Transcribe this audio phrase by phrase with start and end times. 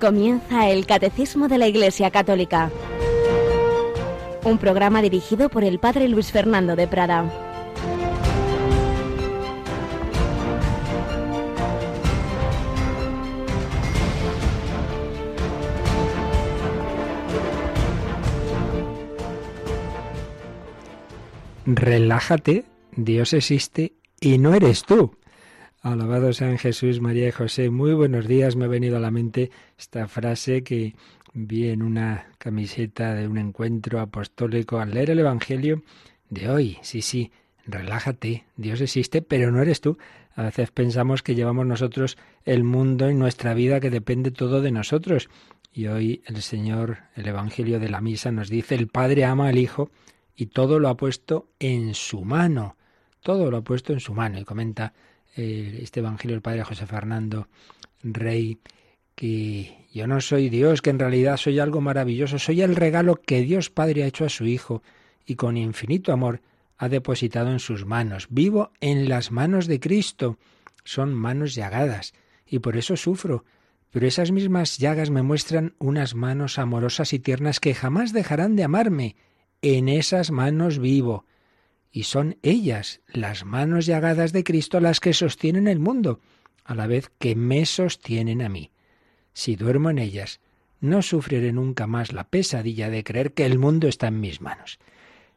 [0.00, 2.70] Comienza el Catecismo de la Iglesia Católica,
[4.44, 7.30] un programa dirigido por el Padre Luis Fernando de Prada.
[21.66, 22.64] Relájate,
[22.96, 25.19] Dios existe y no eres tú.
[25.82, 27.70] Alabado sean Jesús, María y José.
[27.70, 28.54] Muy buenos días.
[28.54, 30.94] Me ha venido a la mente esta frase que
[31.32, 35.82] vi en una camiseta de un encuentro apostólico al leer el Evangelio
[36.28, 36.78] de hoy.
[36.82, 37.32] Sí, sí,
[37.64, 38.44] relájate.
[38.56, 39.96] Dios existe, pero no eres tú.
[40.34, 44.72] A veces pensamos que llevamos nosotros el mundo y nuestra vida, que depende todo de
[44.72, 45.30] nosotros.
[45.72, 49.56] Y hoy el Señor, el Evangelio de la Misa, nos dice, el Padre ama al
[49.56, 49.90] Hijo
[50.36, 52.76] y todo lo ha puesto en su mano.
[53.22, 54.38] Todo lo ha puesto en su mano.
[54.38, 54.92] Y comenta
[55.34, 57.48] este Evangelio del Padre José Fernando
[58.02, 58.58] Rey,
[59.14, 63.42] que yo no soy Dios, que en realidad soy algo maravilloso, soy el regalo que
[63.42, 64.82] Dios Padre ha hecho a su Hijo
[65.26, 66.40] y con infinito amor
[66.76, 68.26] ha depositado en sus manos.
[68.30, 70.38] Vivo en las manos de Cristo.
[70.82, 72.14] Son manos llagadas
[72.46, 73.44] y por eso sufro.
[73.90, 78.64] Pero esas mismas llagas me muestran unas manos amorosas y tiernas que jamás dejarán de
[78.64, 79.16] amarme.
[79.60, 81.26] En esas manos vivo
[81.92, 86.20] y son ellas, las manos llagadas de Cristo, las que sostienen el mundo,
[86.64, 88.70] a la vez que me sostienen a mí.
[89.32, 90.40] Si duermo en ellas,
[90.80, 94.78] no sufriré nunca más la pesadilla de creer que el mundo está en mis manos.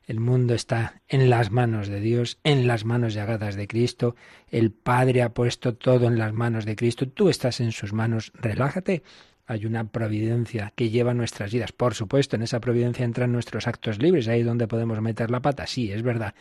[0.06, 4.16] El mundo está en las manos de Dios, en las manos llagadas de Cristo.
[4.50, 7.08] El Padre ha puesto todo en las manos de Cristo.
[7.08, 8.34] Tú estás en sus manos.
[8.36, 9.04] Relájate
[9.46, 11.72] hay una providencia que lleva nuestras vidas.
[11.72, 15.68] Por supuesto, en esa providencia entran nuestros actos libres, ahí donde podemos meter la pata,
[15.68, 16.34] sí, es verdad.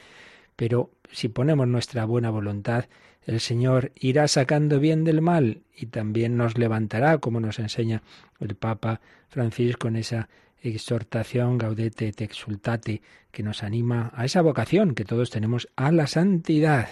[0.57, 2.87] Pero si ponemos nuestra buena voluntad,
[3.25, 8.03] el Señor irá sacando bien del mal y también nos levantará, como nos enseña
[8.41, 10.29] el Papa Francisco en esa
[10.63, 13.03] exhortación Gaudete et exultate
[13.33, 16.89] que nos anima a esa vocación que todos tenemos a la santidad.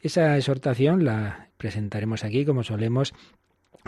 [0.00, 3.14] Esa exhortación la presentaremos aquí, como solemos,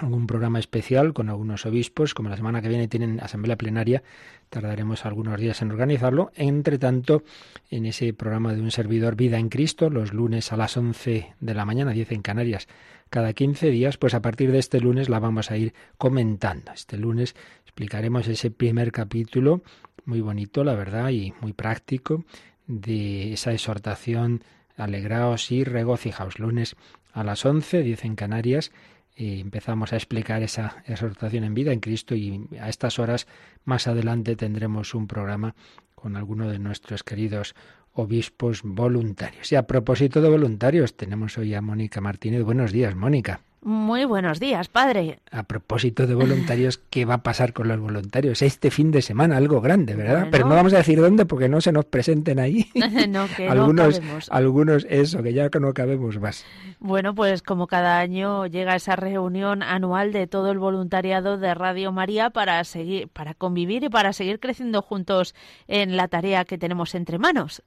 [0.00, 4.03] algún programa especial con algunos obispos, como la semana que viene tienen asamblea plenaria,
[4.50, 6.31] tardaremos algunos días en organizarlo.
[6.34, 7.22] Entre tanto,
[7.70, 11.54] en ese programa de un servidor Vida en Cristo, los lunes a las 11 de
[11.54, 12.69] la mañana, 10 en Canarias,
[13.10, 16.72] cada 15 días, pues a partir de este lunes la vamos a ir comentando.
[16.72, 19.62] Este lunes explicaremos ese primer capítulo,
[20.04, 22.25] muy bonito, la verdad, y muy práctico,
[22.66, 24.42] de esa exhortación,
[24.76, 26.38] alegraos y regocijaos.
[26.38, 26.76] Lunes
[27.12, 28.72] a las 11, 10 en Canarias,
[29.18, 33.26] y empezamos a explicar esa exhortación en vida en Cristo y a estas horas
[33.64, 35.56] más adelante tendremos un programa
[35.96, 37.56] con alguno de nuestros queridos
[37.94, 39.50] obispos voluntarios.
[39.50, 42.44] Y a propósito de voluntarios, tenemos hoy a Mónica Martínez.
[42.44, 43.40] Buenos días, Mónica.
[43.60, 45.19] Muy buenos días, padre.
[45.32, 48.41] A propósito de voluntarios, ¿qué va a pasar con los voluntarios?
[48.42, 50.28] Este fin de semana, algo grande, ¿verdad?
[50.30, 52.70] Pero no vamos a decir dónde porque no se nos presenten ahí.
[53.08, 56.44] no, que algunos, no algunos, eso, que ya no cabemos más.
[56.78, 61.90] Bueno, pues como cada año llega esa reunión anual de todo el voluntariado de Radio
[61.90, 65.34] María para seguir, para convivir y para seguir creciendo juntos
[65.66, 67.62] en la tarea que tenemos entre manos.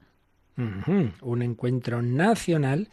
[0.56, 2.88] Un encuentro nacional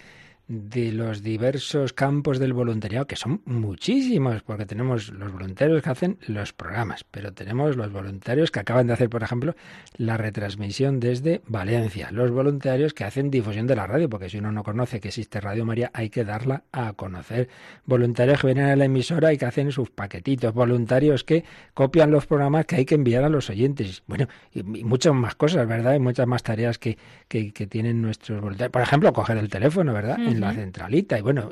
[0.50, 6.18] de los diversos campos del voluntariado, que son muchísimos, porque tenemos los voluntarios que hacen
[6.26, 9.56] los programas, pero tenemos los voluntarios que acaban de hacer, por ejemplo,
[9.96, 14.52] la retransmisión desde Valencia, los voluntarios que hacen difusión de la radio, porque si uno
[14.52, 17.48] no conoce que existe Radio María, hay que darla a conocer.
[17.86, 21.44] Voluntarios que vienen a la emisora y que hacen sus paquetitos, voluntarios que
[21.76, 24.02] copian los programas que hay que enviar a los oyentes.
[24.08, 25.94] Bueno, y, muchas más cosas, ¿verdad?
[25.94, 28.72] Hay muchas más tareas que, que, tienen nuestros voluntarios.
[28.72, 30.18] Por ejemplo, coger el teléfono, ¿verdad?
[30.40, 31.50] La centralita y bueno,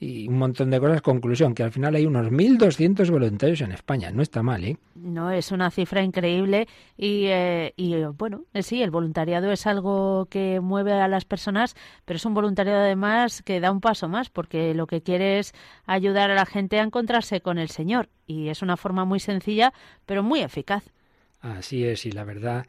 [0.00, 1.00] y, un montón de cosas.
[1.00, 4.10] Conclusión, que al final hay unos 1.200 voluntarios en España.
[4.10, 4.76] No está mal, ¿eh?
[4.94, 10.26] No, es una cifra increíble y, eh, y bueno, eh, sí, el voluntariado es algo
[10.26, 11.74] que mueve a las personas,
[12.04, 15.52] pero es un voluntariado además que da un paso más porque lo que quiere es
[15.86, 19.72] ayudar a la gente a encontrarse con el Señor y es una forma muy sencilla,
[20.06, 20.84] pero muy eficaz.
[21.40, 22.66] Así es, y la verdad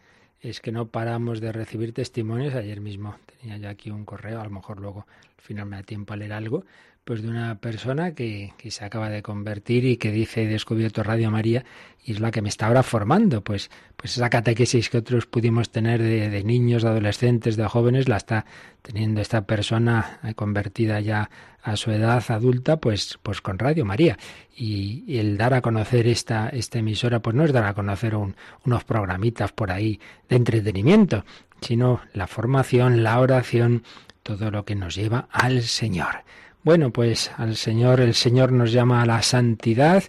[0.50, 2.54] es que no paramos de recibir testimonios.
[2.54, 5.06] Ayer mismo tenía ya aquí un correo, a lo mejor luego
[5.38, 6.66] al final me da tiempo a leer algo,
[7.06, 11.30] pues de una persona que, se acaba de convertir y que dice he descubierto Radio
[11.30, 11.64] María
[12.04, 13.44] y es la que me está ahora formando.
[13.44, 18.10] Pues, pues esa catequesis que otros pudimos tener de, de niños, de adolescentes, de jóvenes,
[18.10, 18.46] la está
[18.82, 21.30] teniendo esta persona eh, convertida ya
[21.62, 24.18] a su edad adulta, pues, pues con Radio María.
[24.56, 28.84] Y, el dar a conocer esta, esta emisora, pues no es dar a conocer unos
[28.84, 31.24] programitas por ahí de entretenimiento,
[31.62, 33.84] sino la formación, la oración,
[34.24, 36.24] todo lo que nos lleva al Señor.
[36.66, 40.04] Bueno, pues al Señor, el Señor nos llama a la santidad,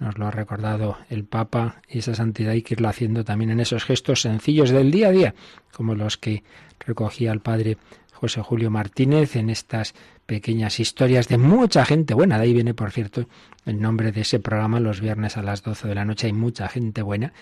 [0.00, 3.60] nos lo ha recordado el Papa, y esa santidad hay que irlo haciendo también en
[3.60, 5.34] esos gestos sencillos del día a día,
[5.72, 6.42] como los que
[6.80, 7.78] recogía el Padre
[8.14, 9.94] José Julio Martínez en estas
[10.26, 12.36] pequeñas historias de mucha gente buena.
[12.36, 13.28] De ahí viene, por cierto,
[13.64, 16.26] el nombre de ese programa los viernes a las 12 de la noche.
[16.26, 17.32] Hay mucha gente buena,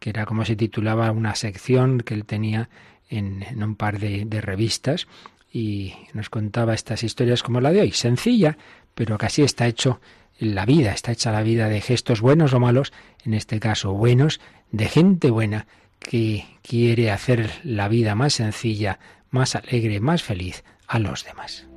[0.00, 2.68] que era como se titulaba una sección que él tenía
[3.10, 5.06] en, un par de revistas
[5.52, 8.58] y nos contaba estas historias como la de hoy, sencilla,
[8.94, 10.00] pero así está hecho
[10.38, 12.92] la vida, está hecha la vida de gestos buenos o malos,
[13.24, 14.40] en este caso buenos,
[14.70, 15.66] de gente buena
[15.98, 18.98] que quiere hacer la vida más sencilla,
[19.30, 21.67] más alegre, más feliz a los demás.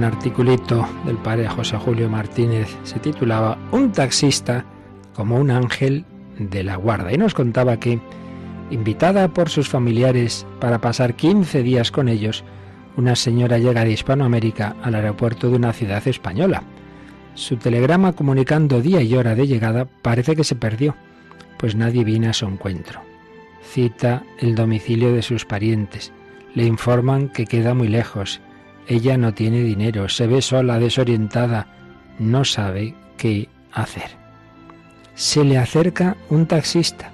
[0.00, 4.64] Un articulito del padre José Julio Martínez se titulaba Un taxista
[5.14, 6.06] como un ángel
[6.38, 8.00] de la guarda y nos contaba que,
[8.70, 12.44] invitada por sus familiares para pasar 15 días con ellos,
[12.96, 16.62] una señora llega de Hispanoamérica al aeropuerto de una ciudad española.
[17.34, 20.96] Su telegrama comunicando día y hora de llegada parece que se perdió,
[21.58, 23.02] pues nadie viene a su encuentro.
[23.62, 26.10] Cita el domicilio de sus parientes.
[26.54, 28.40] Le informan que queda muy lejos
[28.90, 31.68] ella no tiene dinero, se ve sola, desorientada,
[32.18, 34.10] no sabe qué hacer.
[35.14, 37.12] Se le acerca un taxista.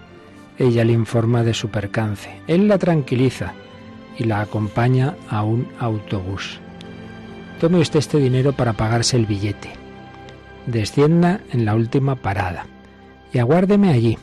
[0.58, 2.40] Ella le informa de su percance.
[2.46, 3.52] Él la tranquiliza
[4.18, 6.60] y la acompaña a un autobús.
[7.60, 9.68] Tome usted este dinero para pagarse el billete.
[10.66, 12.64] Descienda en la última parada
[13.34, 14.16] y aguárdeme allí.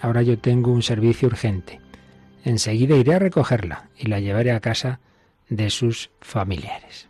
[0.00, 1.80] Ahora yo tengo un servicio urgente.
[2.44, 5.00] Enseguida iré a recogerla y la llevaré a casa
[5.50, 7.08] de sus familiares.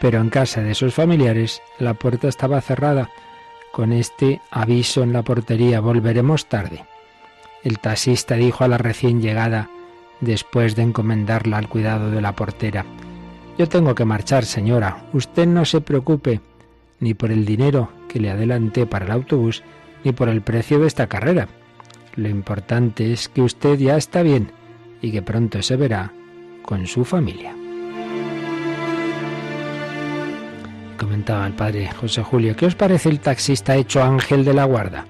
[0.00, 3.08] Pero en casa de sus familiares la puerta estaba cerrada,
[3.72, 6.84] con este aviso en la portería, volveremos tarde.
[7.62, 9.70] El taxista dijo a la recién llegada,
[10.20, 12.84] después de encomendarla al cuidado de la portera,
[13.58, 16.40] Yo tengo que marchar, señora, usted no se preocupe,
[16.98, 19.62] ni por el dinero que le adelanté para el autobús,
[20.02, 21.46] ni por el precio de esta carrera.
[22.16, 24.50] Lo importante es que usted ya está bien
[25.02, 26.12] y que pronto se verá
[26.62, 27.54] con su familia.
[30.98, 35.06] Comentaba el padre José Julio, ¿qué os parece el taxista hecho ángel de la guarda?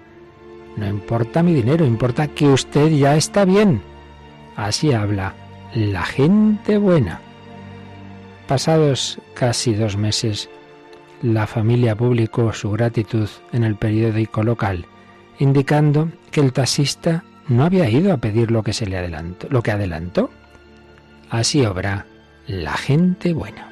[0.77, 3.83] No importa mi dinero, importa que usted ya está bien.
[4.57, 5.35] Así habla
[5.75, 7.21] la gente buena.
[8.47, 10.49] Pasados casi dos meses,
[11.23, 14.87] la familia publicó su gratitud en el periódico local,
[15.39, 19.63] indicando que el taxista no había ido a pedir lo que se le adelantó, lo
[19.63, 20.31] que adelantó.
[21.29, 22.07] Así obra
[22.47, 23.69] la gente buena.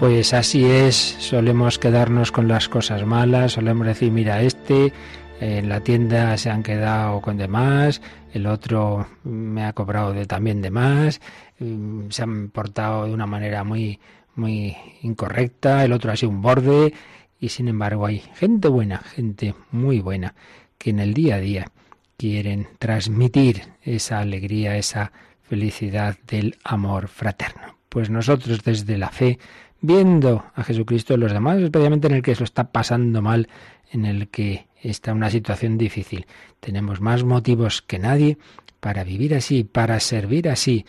[0.00, 4.92] Pues así es, solemos quedarnos con las cosas malas, solemos decir, mira, este
[5.40, 8.00] en la tienda se han quedado con de más,
[8.32, 11.20] el otro me ha cobrado también de más,
[11.58, 14.00] mm, se han portado de una manera muy
[14.38, 16.94] muy incorrecta, el otro ha sido un borde,
[17.40, 20.34] y sin embargo hay gente buena, gente muy buena,
[20.76, 21.72] que en el día a día
[22.16, 27.78] quieren transmitir esa alegría, esa felicidad del amor fraterno.
[27.88, 29.38] Pues nosotros desde la fe,
[29.80, 33.48] viendo a Jesucristo en los demás, especialmente en el que se está pasando mal,
[33.92, 36.26] en el que está una situación difícil,
[36.60, 38.36] tenemos más motivos que nadie
[38.80, 40.84] para vivir así, para servir así,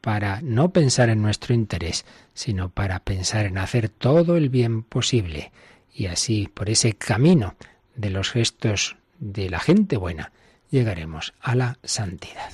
[0.00, 5.52] para no pensar en nuestro interés, sino para pensar en hacer todo el bien posible
[5.94, 7.54] y así, por ese camino
[7.96, 10.32] de los gestos de la gente buena,
[10.70, 12.50] llegaremos a la santidad.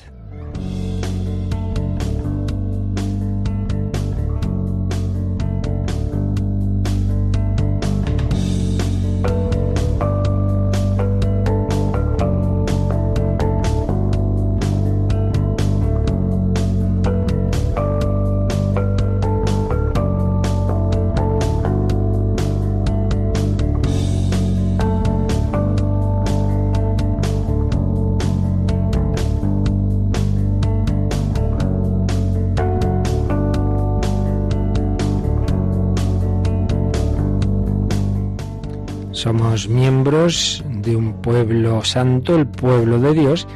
[39.87, 43.47] Miembros de un pueblo santo, el pueblo de Dios,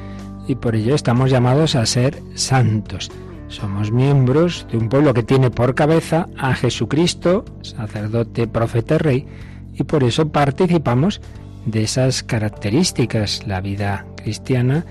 [0.47, 3.11] y por ello estamos llamados a ser santos.
[3.49, 9.27] Somos miembros de un pueblo que tiene por cabeza a Jesucristo, sacerdote, profeta, rey,
[9.75, 11.21] y por eso participamos
[11.67, 13.45] de esas características.
[13.49, 14.85] La vida cristiana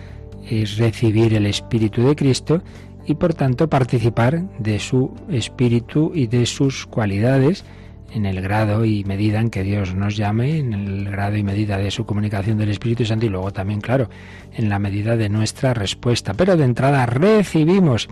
[0.46, 2.62] es recibir el Espíritu de Cristo
[3.06, 7.64] y por tanto participar de su espíritu y de sus cualidades
[8.12, 11.78] en el grado y medida en que Dios nos llame, en el grado y medida
[11.78, 14.10] de su comunicación del Espíritu Santo y luego también, claro,
[14.54, 16.34] en la medida de nuestra respuesta.
[16.34, 18.10] Pero de entrada recibimos,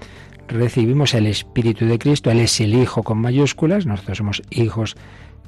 [0.48, 4.96] recibimos el Espíritu de Cristo, Él es el Hijo con mayúsculas, nosotros somos hijos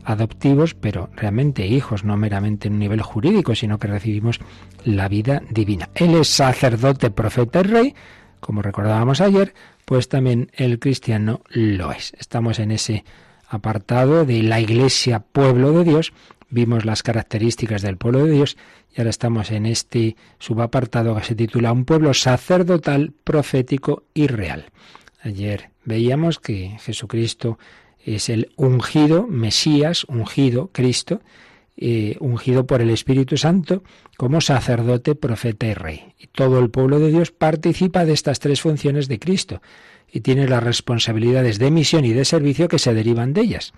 [0.03, 4.39] adoptivos, pero realmente hijos, no meramente en un nivel jurídico, sino que recibimos
[4.83, 5.89] la vida divina.
[5.95, 7.95] Él es sacerdote, profeta y rey,
[8.39, 9.53] como recordábamos ayer,
[9.85, 12.13] pues también el cristiano lo es.
[12.17, 13.03] Estamos en ese
[13.49, 16.13] apartado de la Iglesia, pueblo de Dios,
[16.49, 18.57] vimos las características del pueblo de Dios
[18.95, 24.71] y ahora estamos en este subapartado que se titula Un pueblo sacerdotal, profético y real.
[25.21, 27.59] Ayer veíamos que Jesucristo
[28.03, 31.21] es el ungido, Mesías, ungido, Cristo,
[31.81, 33.83] eh, ungido por el Espíritu Santo
[34.17, 36.13] como sacerdote, profeta y rey.
[36.19, 39.61] Y todo el pueblo de Dios participa de estas tres funciones de Cristo
[40.11, 43.73] y tiene las responsabilidades de misión y de servicio que se derivan de ellas.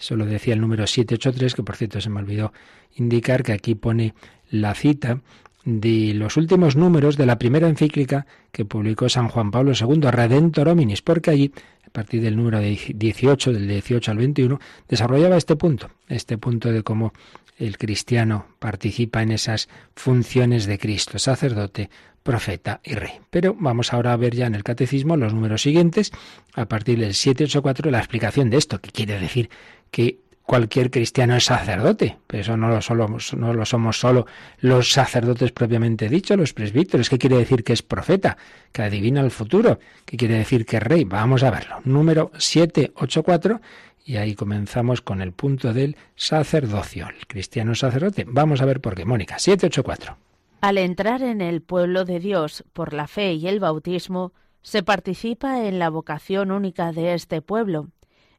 [0.00, 2.54] Eso lo decía el número 783, que por cierto se me olvidó
[2.96, 4.14] indicar que aquí pone
[4.50, 5.20] la cita
[5.64, 10.68] de los últimos números de la primera encíclica que publicó San Juan Pablo II, Redentor
[10.68, 11.52] Hominis, porque allí,
[11.86, 16.82] a partir del número 18, del 18 al 21, desarrollaba este punto, este punto de
[16.82, 17.12] cómo
[17.58, 21.90] el cristiano participa en esas funciones de Cristo, sacerdote,
[22.22, 23.12] profeta y rey.
[23.30, 26.12] Pero vamos ahora a ver ya en el catecismo los números siguientes,
[26.54, 29.50] a partir del 784, la explicación de esto, que quiere decir
[29.90, 34.26] que cualquier cristiano es sacerdote, pero eso no lo, solo, no lo somos solo
[34.58, 37.08] los sacerdotes propiamente dicho, los presbíteros.
[37.08, 38.36] ¿Qué quiere decir que es profeta?
[38.72, 39.78] Que adivina el futuro.
[40.04, 41.04] ¿Qué quiere decir que es rey?
[41.04, 41.80] Vamos a verlo.
[41.84, 43.60] Número 784
[44.04, 47.08] y ahí comenzamos con el punto del sacerdocio.
[47.08, 48.24] El cristiano sacerdote.
[48.26, 49.04] Vamos a ver por qué.
[49.04, 50.16] Mónica, 784.
[50.60, 54.32] Al entrar en el pueblo de Dios por la fe y el bautismo,
[54.62, 57.88] se participa en la vocación única de este pueblo,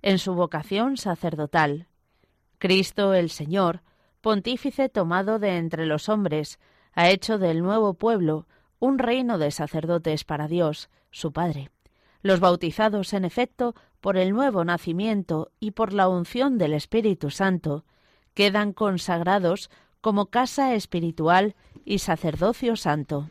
[0.02, 1.88] en su vocación sacerdotal.
[2.60, 3.82] Cristo el Señor,
[4.22, 6.60] pontífice tomado de entre los hombres,
[6.94, 8.48] ha hecho del nuevo pueblo
[8.80, 11.72] un reino de sacerdotes para Dios, su Padre.
[12.22, 17.86] Los bautizados, en efecto, por el nuevo nacimiento y por la unción del Espíritu Santo,
[18.34, 19.70] quedan consagrados
[20.02, 21.56] como casa espiritual
[21.86, 23.30] y sacerdocio santo.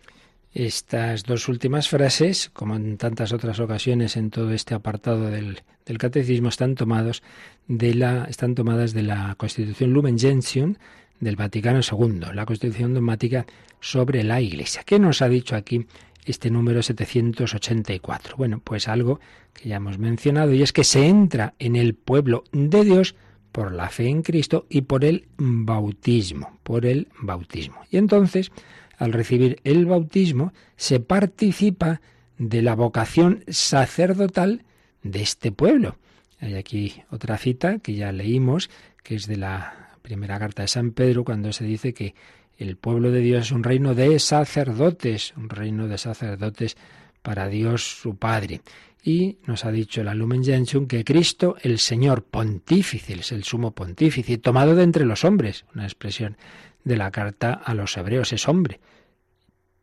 [0.54, 5.62] Estas dos últimas frases, como en tantas otras ocasiones en todo este apartado del,
[5.98, 7.22] catecismo, están, tomados
[7.68, 10.76] de la, están tomadas de la Constitución Lumen Gentium
[11.20, 13.44] del Vaticano II, la Constitución dogmática
[13.78, 14.84] sobre la Iglesia.
[14.86, 15.86] ¿Qué nos ha dicho aquí
[16.24, 18.36] este número 784?
[18.36, 19.20] Bueno, pues algo
[19.52, 23.14] que ya hemos mencionado y es que se entra en el pueblo de Dios
[23.52, 27.76] por la fe en Cristo y por el bautismo, por el bautismo.
[27.90, 28.50] Y entonces,
[28.96, 32.00] al recibir el bautismo, se participa
[32.38, 34.64] de la vocación sacerdotal
[35.02, 35.96] de este pueblo.
[36.40, 38.70] Hay aquí otra cita que ya leímos,
[39.02, 42.14] que es de la primera carta de San Pedro, cuando se dice que
[42.62, 46.76] el pueblo de Dios es un reino de sacerdotes, un reino de sacerdotes
[47.22, 48.60] para Dios su Padre.
[49.02, 53.72] Y nos ha dicho la Lumen Gentium que Cristo, el Señor pontífice, es el sumo
[53.72, 56.36] pontífice, tomado de entre los hombres, una expresión
[56.84, 58.80] de la carta a los hebreos, es hombre.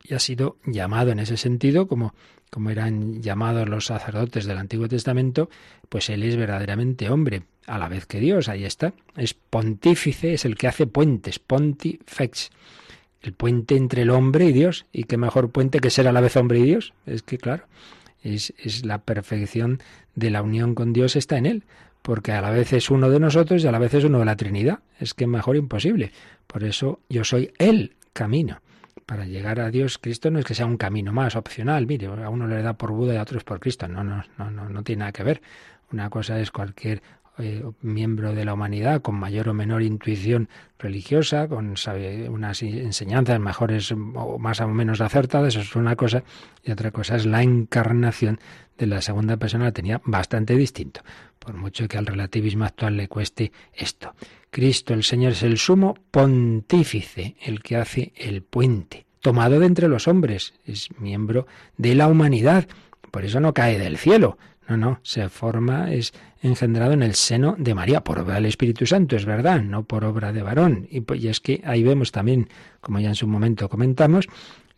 [0.02, 2.14] Y ha sido llamado en ese sentido, como,
[2.50, 5.50] como eran llamados los sacerdotes del Antiguo Testamento,
[5.90, 8.92] pues Él es verdaderamente hombre, a la vez que Dios, ahí está.
[9.16, 12.50] Es pontífice, es el que hace puentes, pontifex
[13.22, 14.86] el puente entre el hombre y Dios.
[14.92, 16.94] ¿Y qué mejor puente que ser a la vez hombre y Dios?
[17.06, 17.64] Es que, claro,
[18.22, 19.80] es, es la perfección
[20.16, 21.64] de la unión con Dios está en Él,
[22.02, 24.24] porque a la vez es uno de nosotros y a la vez es uno de
[24.24, 24.80] la Trinidad.
[24.98, 26.12] Es que mejor imposible.
[26.46, 28.62] Por eso yo soy el camino.
[29.06, 31.86] Para llegar a Dios, Cristo no es que sea un camino más opcional.
[31.86, 33.86] Mire, a uno le da por Buda y a otros por Cristo.
[33.86, 35.42] No, no, no, no, no tiene nada que ver.
[35.92, 37.02] Una cosa es cualquier
[37.40, 41.74] eh, miembro de la humanidad con mayor o menor intuición religiosa, con
[42.28, 46.22] unas enseñanzas mejores o más o menos acertadas, eso es una cosa,
[46.64, 48.40] y otra cosa es la encarnación
[48.78, 51.02] de la segunda persona, la tenía bastante distinto,
[51.38, 54.14] por mucho que al relativismo actual le cueste esto.
[54.50, 59.88] Cristo el Señor es el sumo pontífice, el que hace el puente, tomado de entre
[59.88, 62.66] los hombres, es miembro de la humanidad,
[63.10, 64.38] por eso no cae del cielo,
[64.70, 66.12] no, no, se forma, es
[66.42, 70.04] engendrado en el seno de María, por obra del Espíritu Santo, es verdad, no por
[70.04, 70.86] obra de varón.
[70.90, 72.48] Y, pues, y es que ahí vemos también,
[72.80, 74.28] como ya en su momento comentamos,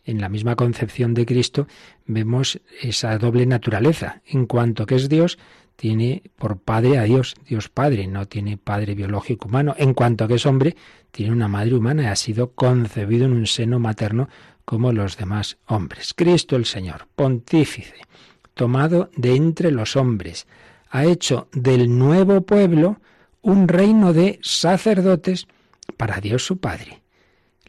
[0.03, 1.67] en la misma concepción de Cristo
[2.05, 4.21] vemos esa doble naturaleza.
[4.25, 5.37] En cuanto que es Dios,
[5.75, 9.75] tiene por padre a Dios, Dios Padre, no tiene padre biológico humano.
[9.77, 10.75] En cuanto que es hombre,
[11.11, 14.27] tiene una madre humana y ha sido concebido en un seno materno
[14.65, 16.13] como los demás hombres.
[16.13, 17.95] Cristo el Señor, pontífice
[18.53, 20.47] tomado de entre los hombres.
[20.89, 22.99] Ha hecho del nuevo pueblo
[23.41, 25.47] un reino de sacerdotes
[25.97, 27.01] para Dios su Padre.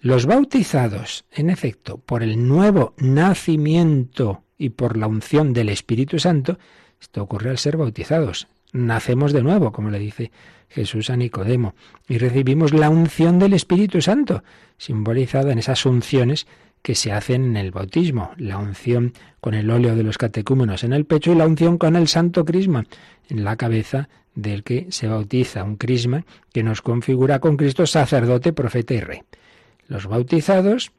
[0.01, 6.59] Los bautizados, en efecto, por el nuevo nacimiento y por la unción del Espíritu Santo,
[7.01, 8.47] esto ocurre al ser bautizados.
[8.73, 10.31] Nacemos de nuevo, como le dice
[10.69, 11.75] Jesús a Nicodemo,
[12.09, 14.45] y recibimos la unción del Espíritu Santo,
[14.77, 16.47] simbolizada en esas unciones
[16.85, 20.93] que se hacen en el bautismo, la unción con el óleo de los catecúmenos en
[20.93, 22.85] el pecho y la unción con el santo crisma
[23.31, 28.53] en la cabeza del que se bautiza, un crisma que nos configura con Cristo sacerdote,
[28.53, 29.23] profeta y rey.
[29.89, 30.93] Los bautizados,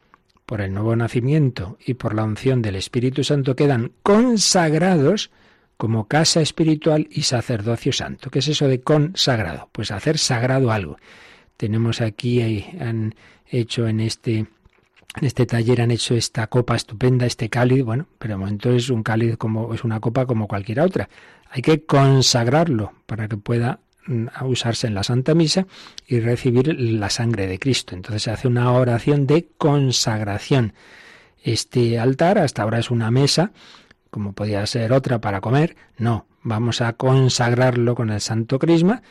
[0.47, 5.29] por el nuevo nacimiento y por la unción del Espíritu Santo, quedan consagrados
[5.77, 8.31] como casa espiritual y sacerdocio santo.
[8.31, 9.69] ¿Qué es eso de consagrado?
[9.71, 10.97] Pues hacer sagrado algo.
[11.57, 13.13] Tenemos aquí, eh, han
[13.45, 14.47] hecho en este
[15.19, 18.89] en este taller han hecho esta copa estupenda, este cáliz, bueno, pero de momento es
[18.89, 21.09] un cáliz como es una copa como cualquier otra.
[21.49, 25.67] Hay que consagrarlo para que pueda mm, usarse en la Santa Misa
[26.05, 27.95] y recibir la sangre de Cristo.
[27.95, 30.73] Entonces se hace una oración de consagración.
[31.41, 33.51] Este altar hasta ahora es una mesa,
[34.09, 35.77] como podía ser otra para comer.
[35.97, 39.01] No, vamos a consagrarlo con el Santo Crisma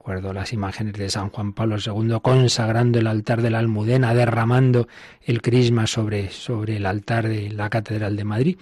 [0.00, 4.88] Recuerdo las imágenes de San Juan Pablo II consagrando el altar de la Almudena, derramando
[5.20, 8.58] el crisma sobre, sobre el altar de la Catedral de Madrid.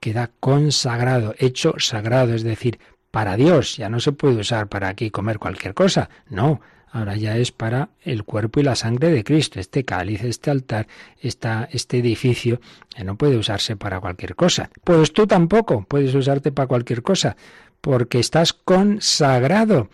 [0.00, 2.78] Queda consagrado, hecho sagrado, es decir,
[3.10, 3.78] para Dios.
[3.78, 6.10] Ya no se puede usar para aquí comer cualquier cosa.
[6.28, 9.60] No, ahora ya es para el cuerpo y la sangre de Cristo.
[9.60, 10.88] Este cáliz, este altar,
[11.22, 12.60] esta, este edificio,
[13.02, 14.68] no puede usarse para cualquier cosa.
[14.84, 17.34] Pues tú tampoco puedes usarte para cualquier cosa,
[17.80, 19.88] porque estás consagrado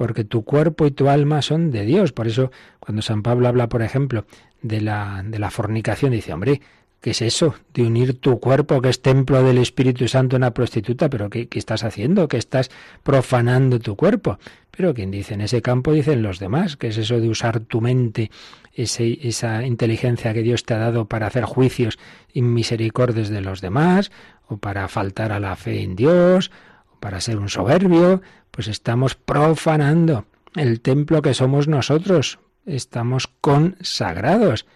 [0.00, 2.12] porque tu cuerpo y tu alma son de Dios.
[2.12, 4.24] Por eso, cuando San Pablo habla, por ejemplo,
[4.62, 6.62] de la, de la fornicación, dice, hombre,
[7.02, 7.54] ¿qué es eso?
[7.74, 11.46] De unir tu cuerpo, que es templo del Espíritu Santo, a una prostituta, pero ¿qué,
[11.52, 12.28] estás haciendo?
[12.28, 12.70] Que estás
[13.02, 14.38] profanando tu cuerpo.
[14.70, 17.82] Pero quien dice en ese campo dicen los demás, ¿qué es eso de usar tu
[17.82, 18.30] mente,
[18.74, 21.98] esa inteligencia que Dios te ha dado para hacer juicios
[22.32, 24.12] y misericordias de los demás,
[24.46, 26.50] o para faltar a la fe en Dios,
[26.90, 32.38] o para ser un soberbio, pues estamos profanando el templo que somos nosotros.
[32.66, 34.66] Estamos consagrados.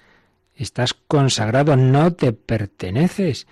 [0.54, 3.46] Estás consagrado, no te perteneces.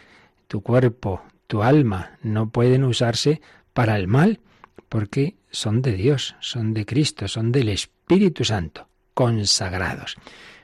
[0.48, 3.40] Tu cuerpo, tu alma no pueden usarse
[3.72, 4.40] para el mal,
[4.88, 10.16] porque son de Dios, son de Cristo, son del Espíritu Santo, consagrados.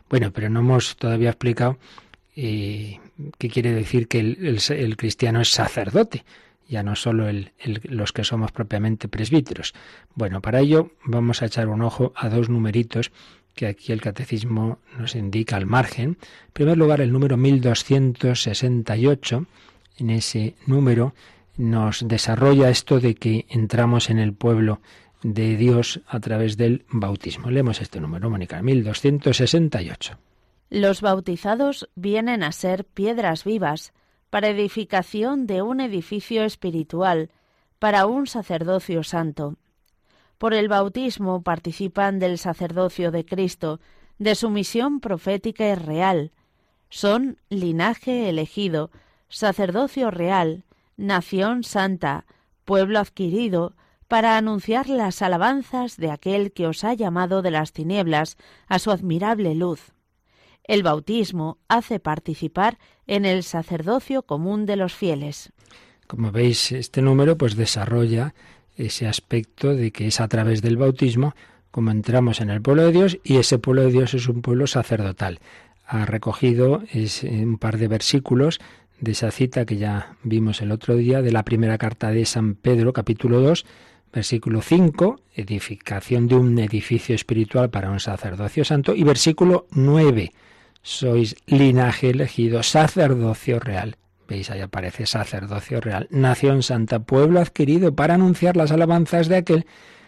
[0.09, 1.79] Bueno, pero no hemos todavía explicado
[2.37, 3.01] eh,
[3.37, 6.25] qué quiere decir que el cristiano es sacerdote
[6.68, 7.26] ya no solo
[7.64, 9.74] los que somos propiamente presbíteros.
[10.14, 13.11] Bueno, para ello vamos a echar un ojo a dos numeritos
[13.54, 16.11] que aquí el catecismo nos indica al margen.
[16.11, 19.46] En primer lugar, el número 1268.
[19.96, 21.14] En ese número
[21.57, 24.81] nos desarrolla esto de que entramos en el pueblo
[25.22, 27.50] de Dios a través del bautismo.
[27.50, 30.16] Leemos este número, Mónica, 1268.
[30.70, 33.92] Los bautizados vienen a ser piedras vivas
[34.31, 37.31] para edificación de un edificio espiritual,
[37.79, 39.57] para un sacerdocio santo.
[40.38, 43.81] Por el bautismo participan del sacerdocio de Cristo,
[44.19, 46.33] de su misión profética y real.
[46.91, 48.91] Son linaje elegido,
[49.29, 50.64] sacerdocio real,
[50.97, 52.27] nación santa,
[52.64, 53.75] pueblo adquirido,
[54.09, 58.91] para anunciar las alabanzas de aquel que os ha llamado de las tinieblas a su
[58.91, 59.93] admirable luz.
[60.68, 65.50] El bautismo hace participar en el sacerdocio común de los fieles.
[66.07, 68.35] Como veis, este número pues desarrolla
[68.76, 71.35] ese aspecto de que es a través del bautismo
[71.70, 74.66] como entramos en el pueblo de Dios y ese pueblo de Dios es un pueblo
[74.66, 75.40] sacerdotal.
[75.87, 76.83] Ha recogido
[77.22, 78.61] un par de versículos
[79.00, 82.54] de esa cita que ya vimos el otro día de la primera carta de San
[82.54, 83.64] Pedro, capítulo 2,
[84.12, 90.33] versículo 5, edificación de un edificio espiritual para un sacerdocio santo, y versículo 9,
[90.88, 93.96] sois linaje elegido, sacerdocio real.
[94.27, 99.66] Veis, ahí aparece sacerdocio real, nación santa, pueblo adquirido para anunciar las alabanzas de aquel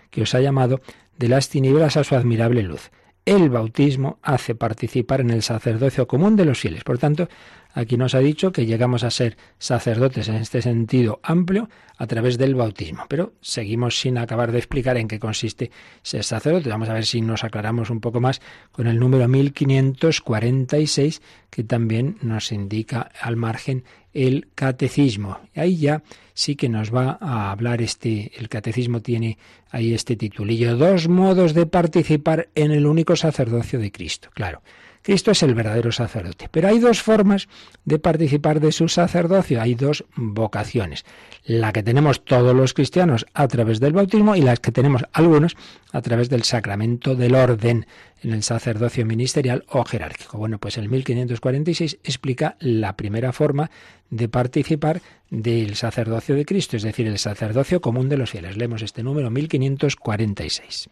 [0.09, 0.81] que os ha llamado
[1.19, 2.90] de las tinieblas a su admirable luz.
[3.27, 6.83] El bautismo hace participar en el sacerdocio común de los fieles.
[6.83, 7.29] Por tanto,
[7.75, 12.39] aquí nos ha dicho que llegamos a ser sacerdotes en este sentido amplio a través
[12.39, 13.05] del bautismo.
[13.09, 15.71] Pero seguimos sin acabar de explicar en qué consiste
[16.03, 16.71] ser sacerdote.
[16.71, 18.41] Vamos a ver si nos aclaramos un poco más
[18.73, 25.39] con el número 1546, que también nos indica al margen el catecismo.
[25.55, 26.03] Ahí ya
[26.35, 29.39] sí que nos va a hablar este, el catecismo tiene
[29.71, 34.31] ahí este titulillo, dos modos de participar en el único sacerdocio de Cristo.
[34.35, 34.63] Claro,
[35.03, 36.49] Cristo es el verdadero sacerdote.
[36.51, 37.49] Pero hay dos formas
[37.85, 41.05] de participar de su sacerdocio, hay dos vocaciones.
[41.45, 45.57] La que tenemos todos los cristianos a través del bautismo y las que tenemos algunos
[45.93, 47.87] a través del sacramento del orden
[48.23, 50.37] en el sacerdocio ministerial o jerárquico.
[50.37, 53.71] Bueno, pues el 1546 explica la primera forma
[54.11, 58.57] de participar del sacerdocio de Cristo, es decir, el sacerdocio común de los fieles.
[58.57, 60.91] Leemos este número 1546.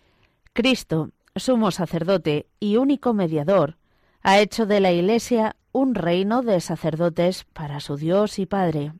[0.52, 3.76] Cristo, sumo sacerdote y único mediador,
[4.22, 8.92] ha hecho de la Iglesia un reino de sacerdotes para su Dios y Padre.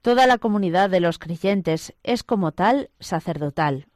[0.00, 3.86] Toda la comunidad de los creyentes es como tal sacerdotal.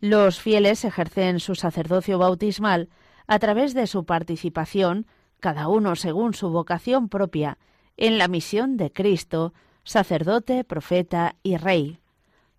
[0.00, 2.90] Los fieles ejercen su sacerdocio bautismal
[3.26, 5.06] a través de su participación,
[5.40, 7.58] cada uno según su vocación propia,
[7.96, 9.52] en la misión de Cristo,
[9.84, 11.98] sacerdote, profeta y rey.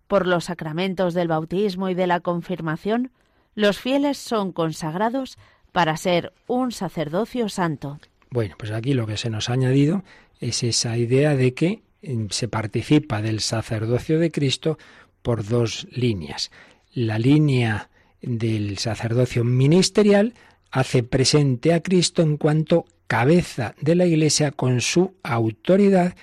[0.08, 3.12] Por los sacramentos del bautismo y de la confirmación,
[3.54, 5.38] los fieles son consagrados
[5.78, 8.00] para ser un sacerdocio santo.
[8.30, 10.02] Bueno, pues aquí lo que se nos ha añadido
[10.40, 14.76] es esa idea de que mm, se participa del sacerdocio de Cristo
[15.22, 16.50] por dos líneas.
[16.92, 20.34] La línea del sacerdocio ministerial
[20.72, 26.16] hace presente a Cristo en cuanto cabeza de la Iglesia con su autoridad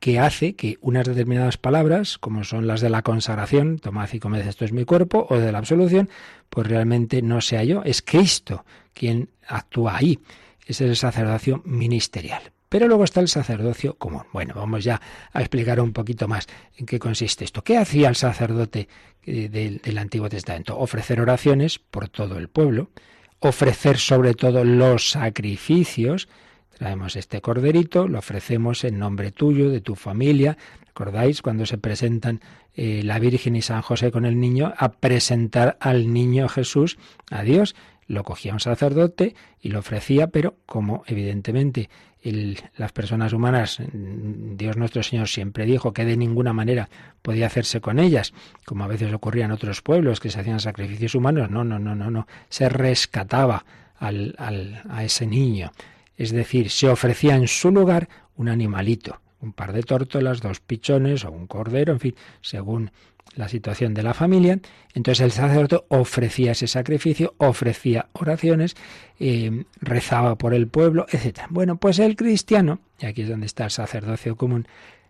[0.00, 4.46] que hace que unas determinadas palabras, como son las de la consagración, tomad y comed
[4.46, 6.08] esto es mi cuerpo, o de la absolución,
[6.50, 10.18] pues realmente no sea yo, es Cristo quien actúa ahí.
[10.66, 12.42] Ese es el sacerdocio ministerial.
[12.68, 14.24] Pero luego está el sacerdocio común.
[14.32, 15.00] Bueno, vamos ya
[15.32, 17.62] a explicar un poquito más en qué consiste esto.
[17.62, 18.88] ¿Qué hacía el sacerdote
[19.22, 20.76] eh, del, del Antiguo Testamento?
[20.76, 22.90] Ofrecer oraciones por todo el pueblo,
[23.38, 26.28] ofrecer sobre todo los sacrificios,
[26.76, 30.58] Traemos este corderito, lo ofrecemos en nombre tuyo, de tu familia.
[30.96, 32.40] ¿Recordáis cuando se presentan
[32.74, 36.96] eh, la Virgen y San José con el niño a presentar al niño Jesús
[37.30, 37.76] a Dios?
[38.06, 41.90] Lo cogía un sacerdote y lo ofrecía, pero como evidentemente
[42.22, 46.88] las personas humanas, mm, Dios nuestro Señor siempre dijo que de ninguna manera
[47.20, 48.32] podía hacerse con ellas,
[48.64, 51.94] como a veces ocurría en otros pueblos que se hacían sacrificios humanos, no, no, no,
[51.94, 53.66] no, no, se rescataba
[53.98, 55.72] al, al, a ese niño
[56.16, 61.24] es decir, se ofrecía en su lugar un animalito, un par de tórtolas, dos pichones
[61.24, 62.90] o un cordero, en fin, según
[63.34, 64.58] la situación de la familia.
[64.94, 68.76] Entonces el sacerdote ofrecía ese sacrificio, ofrecía oraciones,
[69.18, 71.40] eh, rezaba por el pueblo, etc.
[71.50, 74.66] Bueno, pues el cristiano, y aquí es donde está el sacerdocio común,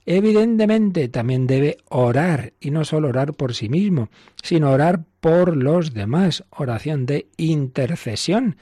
[0.06, 4.08] evidentemente también debe orar, y no solo orar por sí mismo,
[4.42, 8.56] sino orar por los demás, oración de intercesión.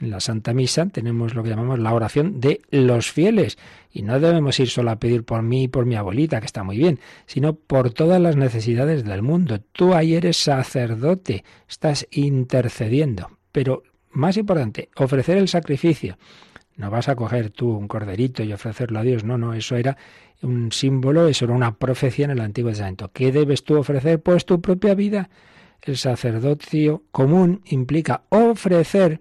[0.00, 3.58] En la Santa Misa tenemos lo que llamamos la oración de los fieles.
[3.92, 6.62] Y no debemos ir solo a pedir por mí y por mi abuelita, que está
[6.62, 9.60] muy bien, sino por todas las necesidades del mundo.
[9.72, 13.38] Tú ahí eres sacerdote, estás intercediendo.
[13.50, 16.16] Pero más importante, ofrecer el sacrificio.
[16.76, 19.24] No vas a coger tú un corderito y ofrecerlo a Dios.
[19.24, 19.96] No, no, eso era
[20.42, 23.10] un símbolo, eso era una profecía en el Antiguo Testamento.
[23.12, 24.20] ¿Qué debes tú ofrecer?
[24.22, 25.28] Pues tu propia vida.
[25.82, 29.20] El sacerdocio común implica ofrecer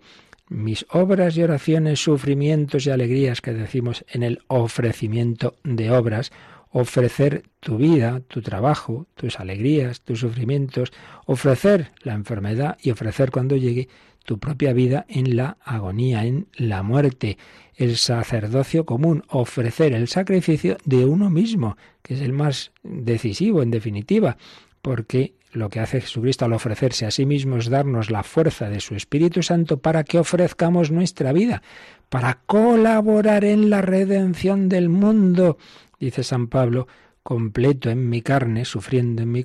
[0.49, 6.31] mis obras y oraciones, sufrimientos y alegrías que decimos en el ofrecimiento de obras,
[6.71, 10.91] ofrecer tu vida, tu trabajo, tus alegrías, tus sufrimientos,
[11.25, 13.87] ofrecer la enfermedad y ofrecer cuando llegue
[14.25, 17.37] tu propia vida en la agonía, en la muerte,
[17.75, 23.71] el sacerdocio común, ofrecer el sacrificio de uno mismo, que es el más decisivo en
[23.71, 24.37] definitiva,
[24.81, 28.79] porque lo que hace Jesucristo al ofrecerse a sí mismo es darnos la fuerza de
[28.79, 31.61] su Espíritu Santo para que ofrezcamos nuestra vida,
[32.09, 35.57] para colaborar en la redención del mundo,
[35.99, 36.87] dice San Pablo,
[37.27, 39.43] completo en mi carne, sufriendo en mi,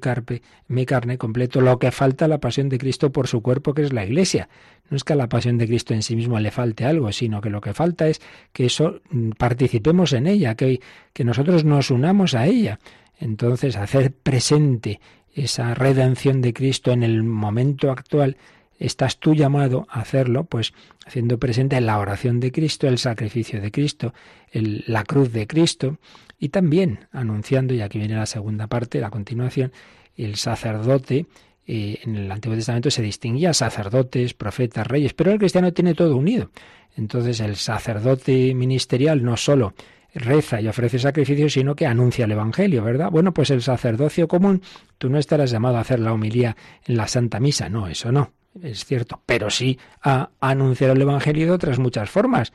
[0.68, 3.82] mi carne, completo lo que falta a la pasión de Cristo por su cuerpo, que
[3.82, 4.48] es la Iglesia.
[4.88, 7.40] No es que a la pasión de Cristo en sí mismo le falte algo, sino
[7.40, 8.20] que lo que falta es
[8.52, 10.80] que eso mm, participemos en ella, que,
[11.12, 12.78] que nosotros nos unamos a ella.
[13.18, 15.00] Entonces, hacer presente
[15.34, 18.36] esa redención de Cristo en el momento actual,
[18.78, 20.74] estás tú llamado a hacerlo, pues
[21.06, 24.12] haciendo presente la oración de Cristo, el sacrificio de Cristo,
[24.52, 25.98] la cruz de Cristo,
[26.38, 29.72] y también anunciando, y aquí viene la segunda parte, la continuación,
[30.16, 31.26] el sacerdote,
[31.66, 36.16] eh, en el Antiguo Testamento se distinguía sacerdotes, profetas, reyes, pero el cristiano tiene todo
[36.16, 36.50] unido.
[36.96, 39.74] Entonces el sacerdote ministerial no solo
[40.14, 43.10] reza y ofrece sacrificios, sino que anuncia el Evangelio, ¿verdad?
[43.10, 44.62] Bueno, pues el sacerdocio común,
[44.98, 48.32] tú no estarás llamado a hacer la homilía en la Santa Misa, no, eso no,
[48.62, 52.52] es cierto, pero sí a anunciar el Evangelio de otras muchas formas.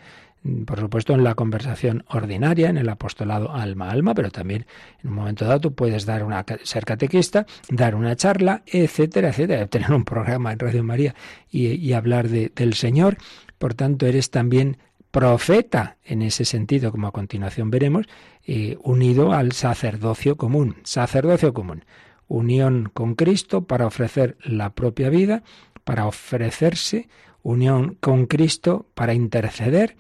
[0.66, 4.66] Por supuesto, en la conversación ordinaria, en el apostolado alma a alma, pero también
[5.04, 9.66] en un momento dado tú puedes dar una, ser catequista, dar una charla, etcétera, etcétera,
[9.68, 11.16] tener un programa en Radio María
[11.50, 13.18] y, hablar del Señor
[13.58, 14.78] por tanto eres también
[15.18, 18.06] profeta en ese sentido, como a continuación veremos,
[18.46, 20.76] eh, unido al sacerdocio común.
[20.84, 21.86] Sacerdocio común.
[22.28, 25.42] Unión con Cristo para ofrecer la propia vida,
[25.84, 27.10] para ofrecerse,
[27.42, 29.98] unión con Cristo para interceder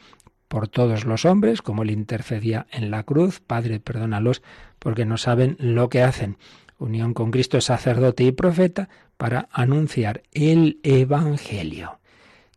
[0.48, 3.40] por todos los hombres, como él intercedía en la cruz.
[3.40, 4.44] Padre, perdónalos
[4.78, 6.38] porque no saben lo que hacen.
[6.78, 12.02] Unión con Cristo, sacerdote y profeta, para anunciar el Evangelio.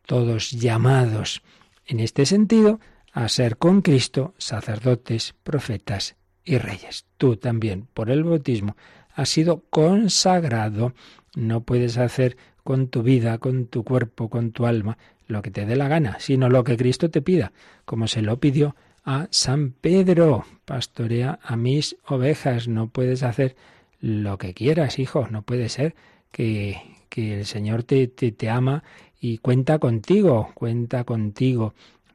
[0.04, 1.42] Todos llamados
[1.90, 2.79] en este sentido,
[3.12, 7.05] a ser con Cristo sacerdotes, profetas y reyes.
[7.16, 8.76] Tú también, por el bautismo,
[9.12, 10.94] has sido consagrado.
[11.35, 15.66] No puedes hacer con tu vida, con tu cuerpo, con tu alma, lo que te
[15.66, 17.53] dé la gana, sino lo que Cristo te pida,
[17.85, 20.44] como se lo pidió a San Pedro.
[20.64, 22.68] Pastorea a mis ovejas.
[22.68, 23.57] No puedes hacer
[24.00, 25.26] lo que quieras, hijo.
[25.29, 25.96] No puede ser
[26.31, 28.85] que, que el Señor te, te, te ama
[29.20, 31.74] y cuenta contigo, cuenta contigo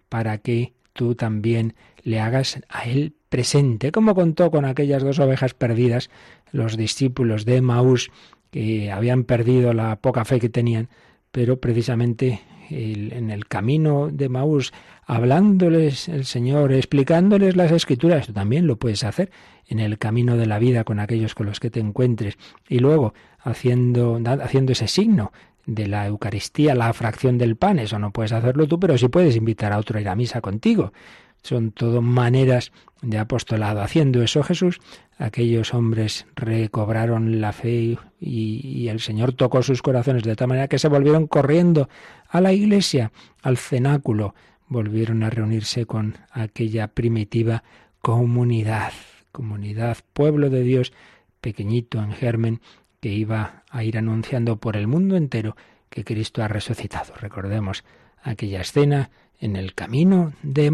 [0.10, 5.54] para que tú también le hagas a él presente, como contó con aquellas dos ovejas
[5.54, 6.10] perdidas
[6.52, 8.12] los discípulos de Maús
[8.50, 10.90] que habían perdido la poca fe que tenían,
[11.32, 14.74] pero precisamente en el camino de Maús,
[15.06, 19.30] hablándoles el Señor, explicándoles las escrituras, tú también lo puedes hacer
[19.68, 22.38] en el camino de la vida con aquellos con los que te encuentres,
[22.68, 25.32] y luego haciendo, haciendo ese signo
[25.66, 29.36] de la Eucaristía, la fracción del pan, eso no puedes hacerlo tú, pero sí puedes
[29.36, 30.94] invitar a otro a ir a misa contigo.
[31.42, 33.82] Son todo maneras de apostolado.
[33.82, 34.80] Haciendo eso Jesús,
[35.18, 40.68] aquellos hombres recobraron la fe y, y, el Señor tocó sus corazones de tal manera
[40.68, 41.88] que se volvieron corriendo
[42.30, 43.12] a la iglesia,
[43.44, 44.34] al cenáculo,
[44.68, 47.64] volvieron a reunirse con aquella primitiva
[48.02, 48.94] comunidad,
[49.32, 50.94] comunidad, pueblo de Dios,
[51.42, 52.62] pequeñito en germen,
[53.06, 55.56] que iba a ir anunciando por el mundo entero
[55.92, 57.14] que Cristo ha resucitado.
[57.14, 57.84] Recordemos
[58.24, 60.72] aquella escena en el camino de.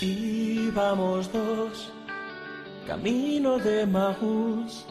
[0.00, 1.81] Íbamos dos,
[2.86, 4.86] camino de Maús,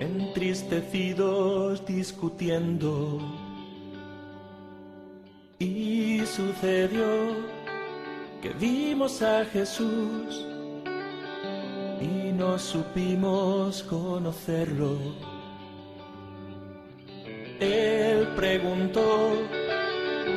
[0.00, 3.20] entristecidos discutiendo.
[5.58, 7.36] Y sucedió
[8.42, 10.44] que vimos a Jesús
[12.00, 14.98] y no supimos conocerlo.
[17.60, 19.30] Él preguntó,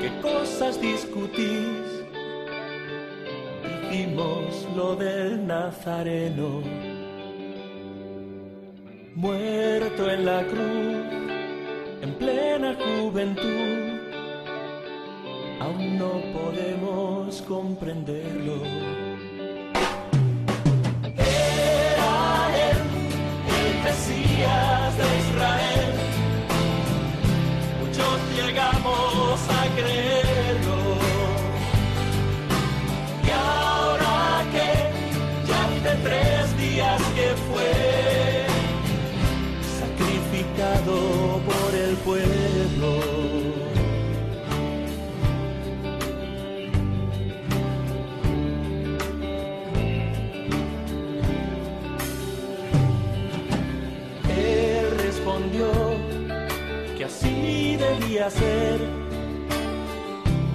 [0.02, 1.87] ¿qué cosas discutís?
[3.98, 6.62] Dijimos lo del Nazareno,
[9.16, 11.04] muerto en la cruz,
[12.04, 13.98] en plena juventud,
[15.60, 18.62] aún no podemos comprenderlo.
[21.18, 22.78] Era él,
[23.50, 25.92] el Mesías de Israel,
[27.82, 30.07] muchos llegamos a creerlo.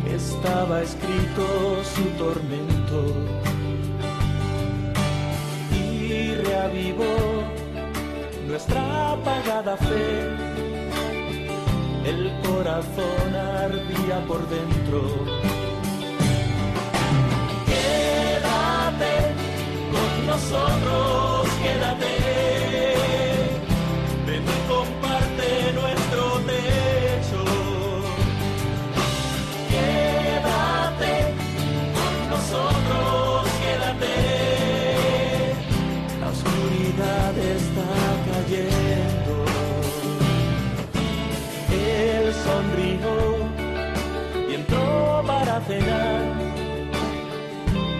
[0.06, 3.14] Estaba escrito su tormento
[5.74, 7.16] y reavivó
[8.46, 10.28] nuestra apagada fe.
[12.04, 15.00] El corazón ardía por dentro.
[17.66, 19.12] Quédate
[19.92, 22.71] con nosotros, quédate.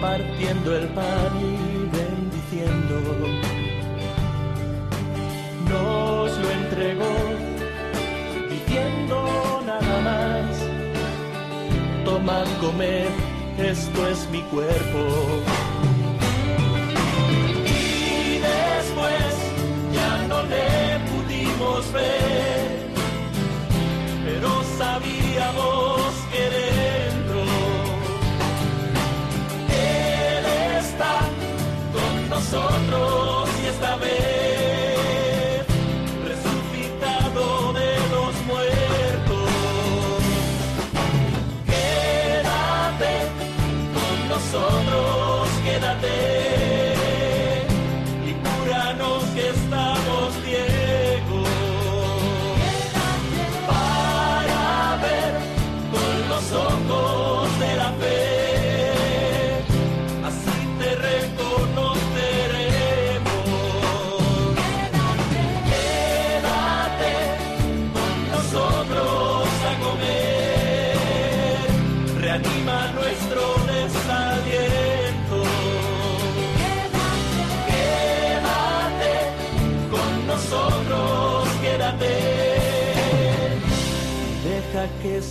[0.03, 2.97] partiendo el pan y bendiciendo.
[5.69, 7.15] Nos lo entregó
[8.49, 10.45] diciendo nada más,
[12.05, 13.07] tomad, comer,
[13.57, 15.01] esto es mi cuerpo.
[17.65, 19.33] Y después
[19.93, 22.89] ya no le pudimos ver,
[24.25, 25.72] pero sabíamos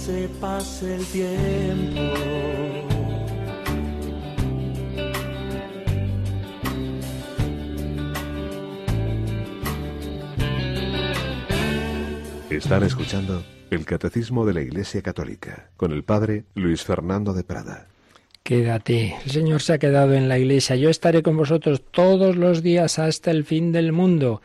[0.04, 2.00] se pase el tiempo.
[12.50, 17.86] Están escuchando el Catecismo de la Iglesia Católica con el Padre Luis Fernando de Prada.
[18.42, 22.60] Quédate, el Señor se ha quedado en la Iglesia, yo estaré con vosotros todos los
[22.60, 24.42] días hasta el fin del mundo.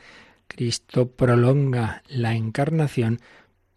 [0.47, 3.19] Cristo prolonga la encarnación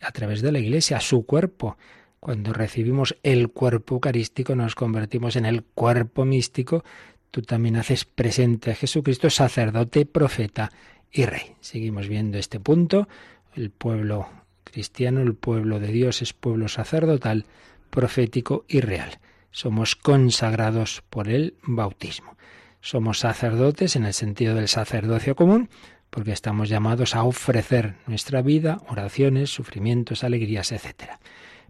[0.00, 1.76] a través de la Iglesia, su cuerpo.
[2.20, 6.84] Cuando recibimos el cuerpo eucarístico nos convertimos en el cuerpo místico.
[7.30, 10.70] Tú también haces presente a Jesucristo, sacerdote, profeta
[11.10, 11.54] y rey.
[11.60, 13.08] Seguimos viendo este punto.
[13.54, 14.28] El pueblo
[14.64, 17.46] cristiano, el pueblo de Dios es pueblo sacerdotal,
[17.90, 19.18] profético y real.
[19.50, 22.36] Somos consagrados por el bautismo.
[22.80, 25.68] Somos sacerdotes en el sentido del sacerdocio común,
[26.10, 31.12] porque estamos llamados a ofrecer nuestra vida, oraciones, sufrimientos, alegrías, etc.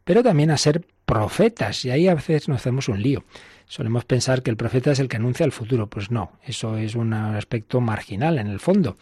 [0.04, 3.24] Pero también a ser profetas, y ahí a veces nos hacemos un lío.
[3.66, 5.88] Solemos pensar que el profeta es el que anuncia el futuro.
[5.88, 8.96] Pues no, eso es un aspecto marginal en el fondo.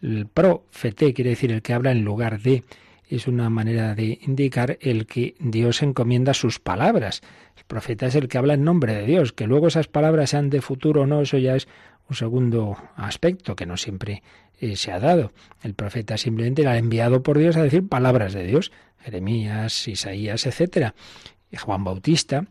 [0.00, 2.62] El profete quiere decir el que habla en lugar de,
[3.16, 7.20] es una manera de indicar el que Dios encomienda sus palabras.
[7.56, 10.50] El profeta es el que habla en nombre de Dios, que luego esas palabras sean
[10.50, 11.68] de futuro o no, eso ya es
[12.08, 14.22] un segundo aspecto que no siempre
[14.60, 15.32] eh, se ha dado.
[15.62, 20.94] El profeta simplemente era enviado por Dios a decir palabras de Dios, Jeremías, Isaías, etcétera,
[21.58, 22.46] Juan Bautista,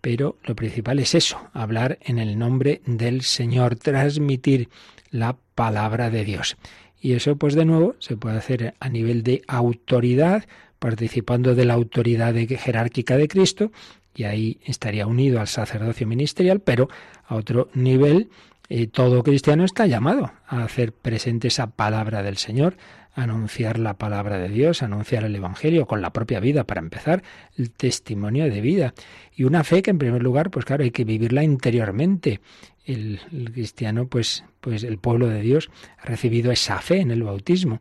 [0.00, 4.68] pero lo principal es eso, hablar en el nombre del Señor, transmitir
[5.10, 6.56] la palabra de Dios.
[7.00, 10.44] Y eso, pues de nuevo, se puede hacer a nivel de autoridad,
[10.78, 13.72] participando de la autoridad jerárquica de Cristo,
[14.14, 16.88] y ahí estaría unido al sacerdocio ministerial, pero
[17.26, 18.30] a otro nivel
[18.68, 22.76] y todo cristiano está llamado a hacer presente esa palabra del Señor,
[23.14, 27.22] anunciar la palabra de Dios, anunciar el Evangelio con la propia vida, para empezar,
[27.56, 28.94] el testimonio de vida.
[29.34, 32.40] Y una fe que en primer lugar, pues claro, hay que vivirla interiormente.
[32.86, 33.20] El,
[33.52, 37.80] cristiano, pues, pues el pueblo de Dios ha recibido esa fe en el bautismo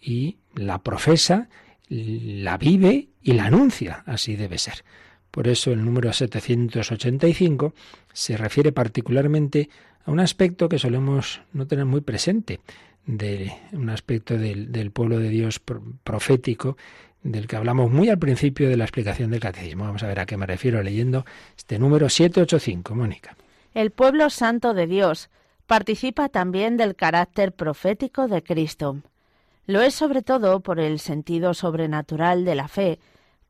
[0.00, 1.48] y la profesa,
[1.88, 4.02] la vive y la anuncia.
[4.06, 4.84] Así debe ser.
[5.30, 7.74] Por eso el número 785
[8.12, 9.68] se refiere particularmente
[10.04, 12.60] a un aspecto que solemos no tener muy presente,
[13.06, 15.60] de un aspecto del, pueblo de Dios
[16.04, 16.76] profético,
[17.22, 19.84] del que hablamos muy al principio de la explicación del catecismo.
[19.84, 21.24] Vamos a ver a qué me refiero leyendo
[21.56, 23.36] este número 785, Mónica.
[23.76, 25.28] El pueblo santo de Dios
[25.66, 29.02] participa también del carácter profético de Cristo.
[29.66, 33.00] Lo es sobre todo por el sentido sobrenatural de la fe,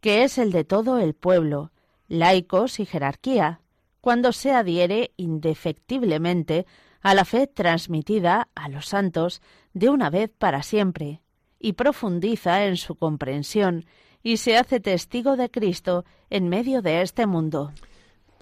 [0.01, 1.71] que es el de todo el pueblo,
[2.09, 3.61] laicos y jerarquía,
[4.01, 6.67] cuando se adhiere indefectiblemente
[7.03, 9.41] a la fe transmitida a los santos
[9.75, 11.21] de una vez para siempre,
[11.61, 13.87] y profundiza en su comprensión
[14.25, 17.71] y se hace testigo de Cristo en medio de este mundo.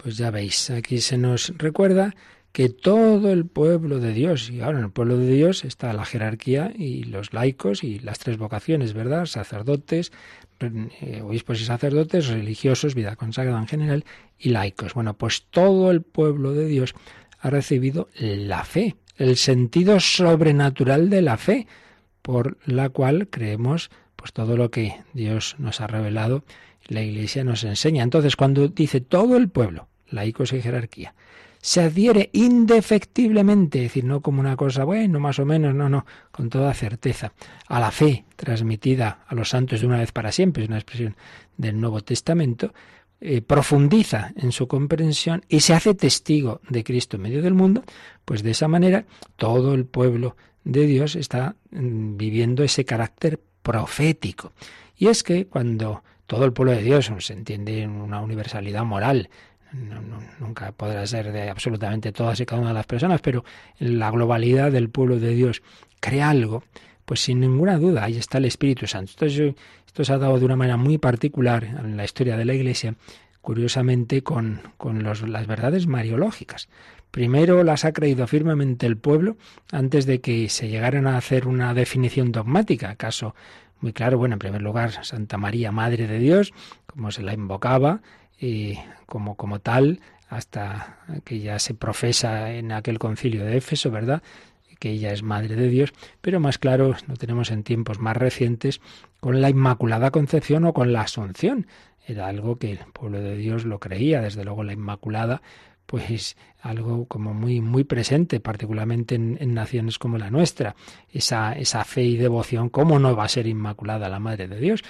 [0.05, 2.13] Pues ya veis, aquí se nos recuerda
[2.51, 6.05] que todo el pueblo de Dios, y ahora en el pueblo de Dios está la
[6.05, 9.25] jerarquía y los laicos y las tres vocaciones, ¿verdad?
[9.25, 10.11] Sacerdotes,
[10.59, 14.05] eh, obispos y sacerdotes, religiosos, vida consagrada en general,
[14.37, 14.93] y laicos.
[14.93, 16.93] Bueno, pues todo el pueblo de Dios
[17.39, 21.65] ha recibido la fe, el sentido sobrenatural de la fe,
[22.21, 26.43] por la cual creemos pues todo lo que Dios nos ha revelado,
[26.85, 28.03] la Iglesia nos enseña.
[28.03, 31.13] Entonces, cuando dice todo el pueblo, laicos y jerarquía,
[31.61, 36.05] se adhiere indefectiblemente, es decir, no como una cosa, bueno, más o menos, no, no,
[36.31, 37.33] con toda certeza,
[37.67, 41.15] a la fe transmitida a los santos de una vez para siempre, es una expresión
[41.57, 42.71] del Nuevo Testamento,
[43.21, 47.83] eh, profundiza en su comprensión y se hace testigo de Cristo en medio del mundo,
[48.25, 50.35] pues de esa manera todo el pueblo
[50.65, 54.51] de Dios está mm, viviendo ese carácter profético.
[54.97, 59.29] Y es que cuando todo el pueblo de Dios se entiende en una universalidad moral,
[60.39, 63.43] nunca podrá ser de absolutamente todas y cada una de las personas, pero
[63.79, 65.61] la globalidad del pueblo de Dios
[65.99, 66.63] crea algo,
[67.05, 69.25] pues sin ninguna duda ahí está el Espíritu Santo.
[69.25, 69.55] Esto,
[69.85, 72.95] esto se ha dado de una manera muy particular en la historia de la Iglesia,
[73.41, 76.67] curiosamente con, con las verdades mariológicas.
[77.11, 79.37] Primero las ha creído firmemente el pueblo
[79.71, 82.89] antes de que se llegaran a hacer una definición dogmática.
[82.89, 83.35] Acaso
[83.79, 86.53] muy claro, bueno, en primer lugar, Santa María, Madre de Dios,
[86.87, 88.01] como se la invocaba,
[88.39, 94.21] y como, como tal, hasta que ya se profesa en aquel concilio de Éfeso, ¿verdad?
[94.79, 98.81] que ella es Madre de Dios, pero más claro lo tenemos en tiempos más recientes
[99.19, 101.67] con la Inmaculada Concepción o con la Asunción.
[102.07, 105.41] Era algo que el pueblo de Dios lo creía, desde luego la Inmaculada,
[105.85, 110.75] pues algo como muy, muy presente, particularmente en, en, naciones como la nuestra.
[111.11, 114.83] Esa, esa fe y devoción, ¿cómo no va a ser Inmaculada la Madre de Dios?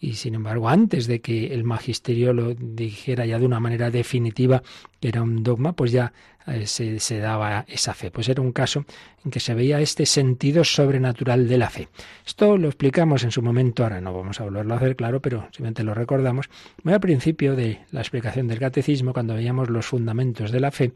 [0.00, 4.62] Y sin embargo antes de que el magisterio lo dijera ya de una manera definitiva
[4.98, 6.12] que era un dogma, pues ya
[6.46, 8.10] eh, se, se, daba esa fe.
[8.10, 8.86] Pues era un caso
[9.24, 11.88] en que se veía este sentido sobrenatural de la fe.
[12.26, 15.42] Esto lo explicamos en su momento, ahora no vamos a volverlo a hacer claro, pero
[15.52, 16.48] simplemente lo recordamos.
[16.82, 20.92] Muy al principio de la explicación del catecismo, cuando veíamos los fundamentos de la fe,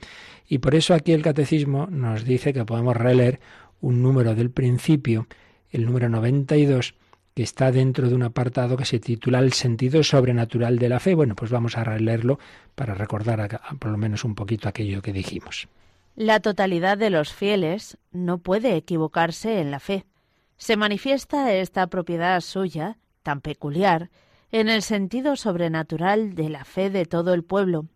[0.48, 3.38] y por eso aquí el catecismo nos dice que podemos releer
[3.82, 5.26] un número del principio,
[5.70, 6.94] el número 92,
[7.34, 11.14] que está dentro de un apartado que se titula El sentido sobrenatural de la fe.
[11.14, 12.38] Bueno, pues vamos a releerlo
[12.76, 15.68] para recordar por lo menos un poquito aquello que dijimos.
[16.14, 20.06] La totalidad de los fieles no puede equivocarse en la fe.
[20.56, 24.10] Se manifiesta esta propiedad suya, tan peculiar,
[24.52, 27.86] en el sentido sobrenatural de la fe de todo el pueblo,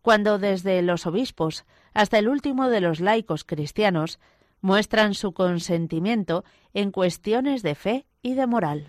[0.00, 4.18] cuando desde los obispos hasta el último de los laicos cristianos
[4.62, 8.86] muestran su consentimiento en cuestiones de fe de moral.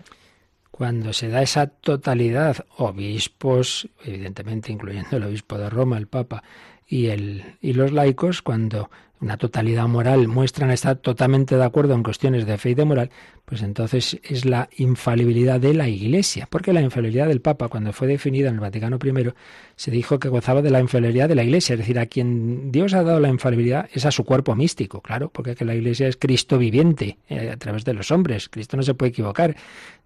[0.70, 6.44] Cuando se da esa totalidad, obispos, evidentemente incluyendo el obispo de Roma, el Papa,
[6.86, 12.02] y, el, y los laicos, cuando una totalidad moral muestran estar totalmente de acuerdo en
[12.02, 13.10] cuestiones de fe y de moral,
[13.44, 18.06] pues entonces es la infalibilidad de la Iglesia, porque la infalibilidad del Papa, cuando fue
[18.06, 19.32] definida en el Vaticano I,
[19.74, 22.94] se dijo que gozaba de la infalibilidad de la Iglesia, es decir, a quien Dios
[22.94, 26.16] ha dado la infalibilidad es a su cuerpo místico, claro, porque que la Iglesia es
[26.16, 29.56] Cristo viviente eh, a través de los hombres, Cristo no se puede equivocar.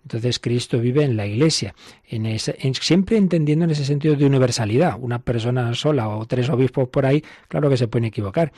[0.02, 1.74] Entonces Cristo vive en la Iglesia,
[2.08, 4.96] en ese, siempre entendiendo en ese sentido de universalidad.
[5.00, 8.52] Una persona sola o tres obispos por ahí, claro que se pueden equivocar,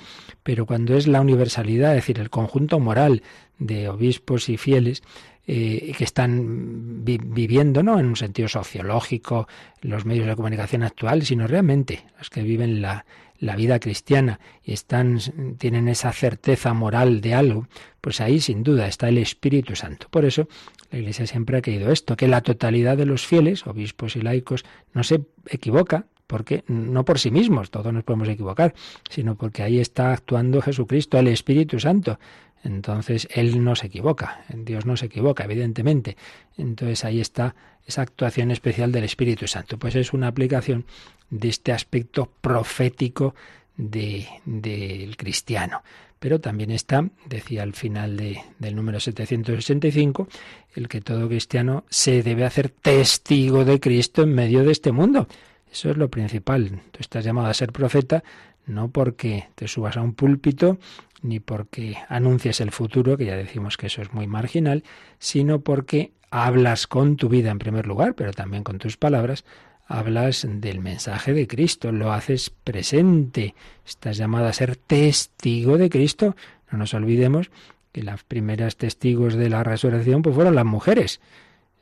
[0.45, 3.23] pero cuando es la universalidad, es decir, el conjunto moral
[3.59, 5.03] de obispos y fieles,
[5.47, 9.49] eh, que están viviendo, no en un sentido sociológico,
[9.83, 13.05] los medios de comunicación actuales, sino realmente los que viven la,
[13.39, 15.19] la vida cristiana y están,
[15.59, 17.69] tienen esa certeza moral de algo,
[18.01, 20.09] pues ahí sin duda está el Espíritu Santo.
[20.11, 20.49] Por eso
[20.91, 24.65] la Iglesia siempre ha querido esto, que la totalidad de los fieles, obispos y laicos,
[24.93, 28.75] no se equivoca, porque no por sí mismos, todos nos podemos equivocar,
[29.11, 32.19] sino porque ahí está actuando Jesucristo, el Espíritu Santo.
[32.63, 36.17] Entonces Él no se equivoca, Dios no se equivoca, evidentemente.
[36.57, 37.55] Entonces ahí está
[37.87, 39.79] esa actuación especial del Espíritu Santo.
[39.79, 40.87] Pues es una aplicación
[41.29, 43.35] de este aspecto profético
[43.77, 45.83] del cristiano.
[46.19, 50.27] Pero también está, decía al final del número 765,
[50.75, 55.29] el que todo cristiano se debe hacer testigo de Cristo en medio de este mundo.
[55.75, 56.83] Eso es lo principal.
[56.93, 58.23] Tú estás llamado a ser profeta
[58.65, 60.79] no porque te subas a un púlpito
[61.21, 64.85] ni porque anuncies el futuro, que ya decimos que eso es muy marginal,
[65.19, 69.45] sino porque hablas con tu vida en primer lugar, pero también con tus palabras,
[69.89, 76.37] hablas del mensaje de Cristo, lo haces presente, estás llamado a ser testigo de Cristo.
[76.71, 77.51] No nos olvidemos
[77.91, 81.21] que las primeras testigos de la resurrección pues fueron las mujeres.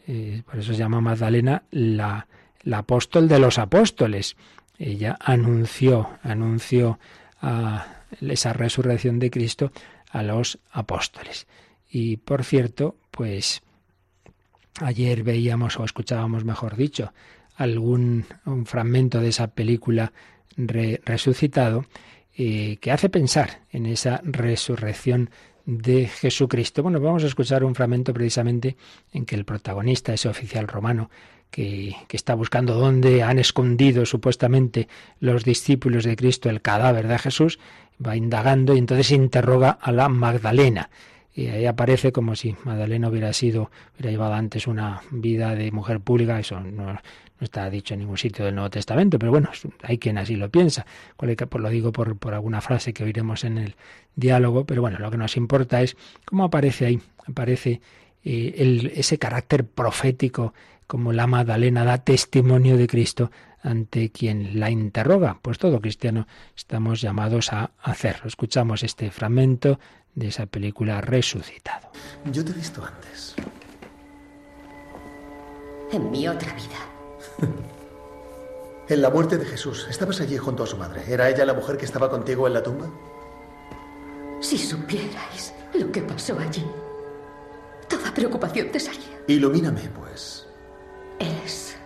[0.06, 2.26] Eh, por eso se llama Magdalena la,
[2.62, 4.36] la apóstol de los apóstoles.
[4.78, 6.98] Ella anunció, anunció
[8.20, 9.72] esa resurrección de Cristo
[10.10, 11.46] a los apóstoles.
[11.90, 13.62] Y por cierto, pues
[14.80, 17.12] ayer veíamos o escuchábamos, mejor dicho,
[17.56, 20.12] algún un fragmento de esa película
[20.56, 21.86] resucitado
[22.36, 25.30] eh, que hace pensar en esa resurrección
[25.64, 26.82] de Jesucristo.
[26.82, 28.76] Bueno, vamos a escuchar un fragmento precisamente
[29.12, 31.10] en que el protagonista, ese oficial romano,
[31.52, 34.88] que, está buscando dónde han escondido supuestamente
[35.20, 37.60] los discípulos de Cristo el cadáver de Jesús,
[38.04, 40.90] va indagando y entonces interroga a la Magdalena.
[41.34, 46.00] Y ahí aparece como si Magdalena hubiera sido, hubiera llevado antes una vida de mujer
[46.00, 46.98] pública, eso no,
[47.40, 49.50] está dicho en ningún sitio del Nuevo Testamento, pero bueno,
[49.82, 50.86] hay quien así lo piensa.
[51.20, 53.76] Lo digo por, por alguna frase que oiremos en el
[54.16, 57.80] diálogo, pero bueno, lo que nos importa es cómo aparece ahí, aparece
[58.24, 60.54] eh, ese carácter profético,
[60.86, 63.30] como la Magdalena da testimonio de Cristo
[63.62, 65.38] ante quien la interroga.
[65.40, 66.26] Pues todo cristiano
[66.56, 68.26] estamos llamados a hacerlo.
[68.26, 69.78] Escuchamos este fragmento
[70.14, 71.90] de esa película Resucitado.
[72.30, 73.34] Yo te he visto antes.
[75.92, 77.48] En mi otra vida.
[78.88, 81.02] en la muerte de Jesús, estabas allí junto a su madre.
[81.08, 82.90] ¿Era ella la mujer que estaba contigo en la tumba?
[84.40, 86.66] Si supierais lo que pasó allí,
[87.88, 89.22] toda preocupación te salía.
[89.28, 90.41] Ilumíname, pues.
[91.22, 91.76] Es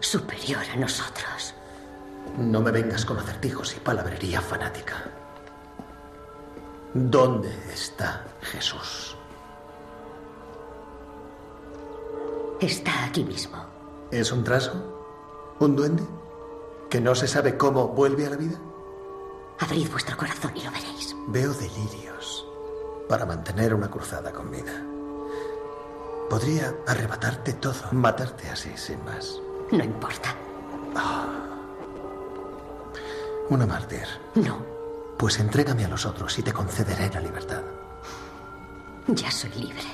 [0.00, 1.54] superior a nosotros.
[2.36, 5.04] No me vengas con acertijos y palabrería fanática.
[6.92, 9.16] ¿Dónde está Jesús?
[12.60, 13.64] Está aquí mismo.
[14.10, 15.54] ¿Es un traso?
[15.60, 16.02] ¿Un duende?
[16.90, 18.58] ¿Que no se sabe cómo vuelve a la vida?
[19.60, 21.14] Abrid vuestro corazón y lo veréis.
[21.28, 22.44] Veo delirios
[23.08, 24.95] para mantener una cruzada con vida.
[26.28, 29.40] Podría arrebatarte todo, matarte así, sin más.
[29.70, 30.34] No importa.
[33.48, 34.02] Una mártir.
[34.34, 34.64] No,
[35.18, 37.62] Pues entrégame a los otros y te concederé la libertad.
[39.08, 39.84] ya soy libre.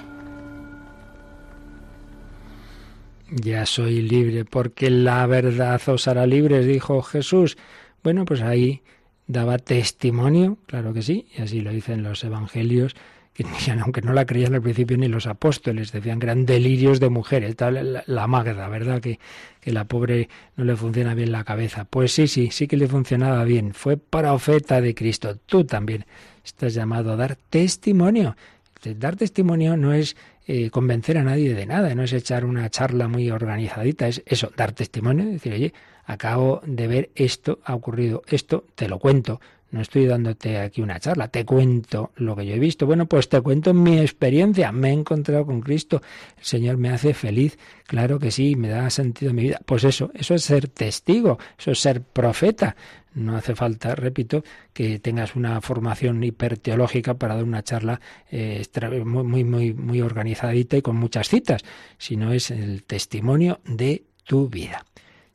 [3.30, 7.56] Ya soy libre porque la verdad os hará libres, dijo Jesús.
[8.02, 8.82] Bueno, pues ahí
[9.26, 12.94] daba testimonio, claro que sí, y así lo dicen los evangelios,
[13.32, 13.44] que
[13.80, 17.56] aunque no la creían al principio ni los apóstoles, decían que eran delirios de mujeres,
[17.56, 19.00] tal, la, la Magda, ¿verdad?
[19.00, 19.18] Que,
[19.60, 21.84] que la pobre no le funciona bien la cabeza.
[21.84, 23.72] Pues sí, sí, sí que le funcionaba bien.
[23.74, 25.36] Fue profeta de Cristo.
[25.46, 26.04] Tú también
[26.44, 28.36] estás llamado a dar testimonio.
[28.84, 30.16] Dar testimonio no es
[30.46, 34.50] eh, convencer a nadie de nada, no es echar una charla muy organizadita, es eso,
[34.56, 35.72] dar testimonio, decir, oye,
[36.04, 39.40] acabo de ver esto, ha ocurrido esto, te lo cuento.
[39.72, 42.84] No estoy dándote aquí una charla, te cuento lo que yo he visto.
[42.84, 44.70] Bueno, pues te cuento mi experiencia.
[44.70, 46.02] Me he encontrado con Cristo.
[46.36, 47.58] El Señor me hace feliz.
[47.86, 49.60] Claro que sí, me da sentido a mi vida.
[49.64, 52.76] Pues eso, eso es ser testigo, eso es ser profeta.
[53.14, 54.44] No hace falta, repito,
[54.74, 57.98] que tengas una formación hiperteológica para dar una charla
[58.30, 58.62] eh,
[59.04, 61.62] muy, muy, muy organizadita y con muchas citas,
[61.96, 64.84] sino es el testimonio de tu vida.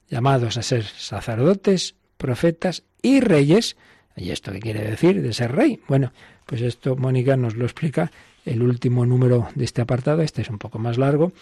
[0.10, 3.78] Llamados a ser sacerdotes, profetas y reyes.
[4.18, 5.80] ¿Y esto qué quiere decir de ser rey?
[5.88, 6.12] Bueno,
[6.46, 8.12] pues esto Mónica nos lo explica
[8.46, 10.24] el último número de este apartado.
[10.24, 11.34] Este es un poco más largo.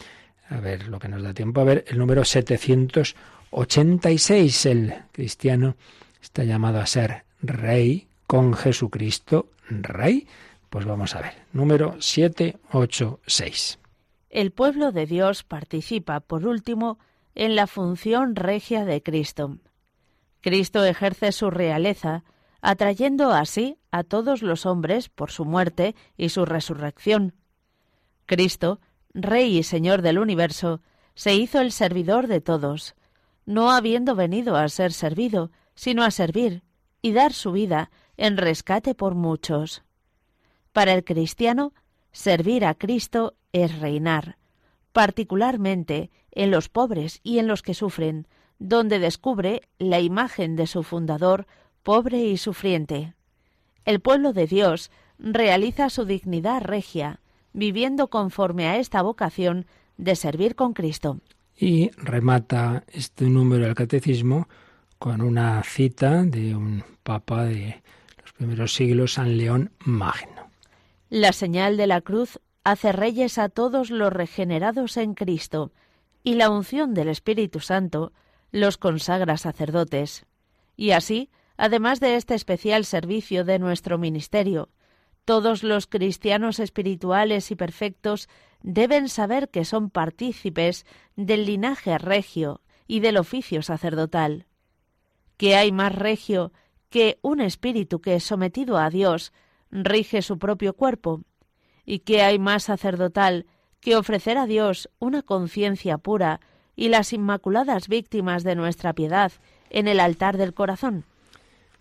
[0.50, 1.86] A ver lo que nos da tiempo a ver.
[1.88, 4.66] El número 786.
[4.66, 5.78] El cristiano
[6.22, 10.28] está llamado a ser rey con Jesucristo rey.
[10.70, 11.34] Pues vamos a ver.
[11.54, 13.80] Número 786.
[14.30, 17.00] El pueblo de Dios participa, por último,
[17.36, 19.60] en la función regia de Cristo.
[20.42, 22.26] Cristo ejerce su realeza,
[22.66, 27.36] atrayendo así a todos los hombres por su muerte y su resurrección.
[28.26, 28.80] Cristo,
[29.14, 30.82] Rey y Señor del universo,
[31.14, 32.96] se hizo el servidor de todos,
[33.46, 36.64] no habiendo venido a ser servido, sino a servir
[37.04, 39.84] y dar su vida en rescate por muchos.
[40.74, 41.72] Para el cristiano,
[42.12, 44.40] servir a Cristo es reinar,
[44.92, 50.82] particularmente en los pobres y en los que sufren, donde descubre la imagen de su
[50.82, 51.46] fundador,
[51.86, 53.14] pobre y sufriente.
[53.86, 57.20] El pueblo de Dios realiza su dignidad regia,
[57.54, 61.20] viviendo conforme a esta vocación de servir con Cristo.
[61.56, 64.50] Y remata este número del catecismo
[64.98, 67.84] con una cita de un papa de
[68.24, 70.50] los primeros siglos, San León Magno.
[71.12, 75.72] La señal de la cruz hace reyes a todos los regenerados en Cristo,
[76.24, 78.12] y la unción del Espíritu Santo
[78.52, 80.26] los consagra sacerdotes.
[80.76, 84.70] Y así, además de este especial servicio de nuestro ministerio,
[85.26, 88.30] todos los cristianos espirituales y perfectos
[88.62, 90.86] deben saber que son partícipes
[91.16, 94.46] del linaje regio y del oficio sacerdotal.
[95.38, 96.54] ¿Qué hay más regio
[96.90, 99.34] que un espíritu que, sometido a Dios,
[99.72, 101.22] rige su propio cuerpo?
[101.86, 103.48] ¿Y qué hay más sacerdotal
[103.80, 106.40] que ofrecer a Dios una conciencia pura
[106.76, 109.32] y las inmaculadas víctimas de nuestra piedad
[109.70, 111.06] en el altar del corazón?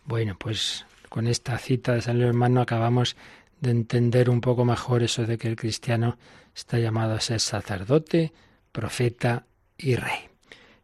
[0.05, 3.17] Bueno, pues con esta cita de San León Magno acabamos
[3.61, 6.19] de entender un poco mejor eso de que el cristiano
[6.55, 8.33] está llamado a ser sacerdote,
[8.73, 9.47] profeta
[9.79, 10.29] y rey.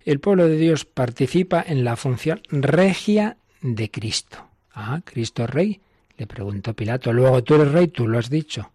[0.04, 4.48] El pueblo de Dios participa en la función regia de Cristo.
[4.72, 5.80] Ah, Cristo es rey,
[6.16, 7.12] le preguntó Pilato.
[7.12, 8.72] Luego tú eres rey, tú lo has dicho.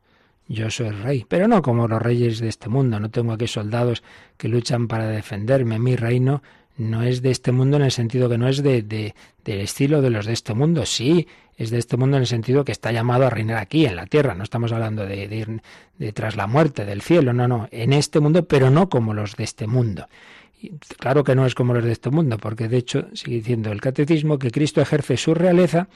[0.47, 2.99] Yo soy rey, pero no como los reyes de este mundo.
[2.99, 4.03] No tengo aquí soldados
[4.37, 5.79] que luchan para defenderme.
[5.79, 6.43] Mi reino
[6.77, 10.01] no es de este mundo en el sentido que no es de, de, del estilo
[10.01, 10.85] de los de este mundo.
[10.85, 13.95] Sí, es de este mundo en el sentido que está llamado a reinar aquí, en
[13.95, 14.35] la tierra.
[14.35, 15.61] No estamos hablando de, ir
[15.97, 17.31] de tras la muerte, del cielo.
[17.33, 17.67] No, no.
[17.71, 20.07] En este mundo, pero no como los de este mundo.
[20.61, 23.71] Y claro que no es como los de este mundo, porque de hecho sigue diciendo
[23.71, 25.87] el catecismo que Cristo ejerce su realeza.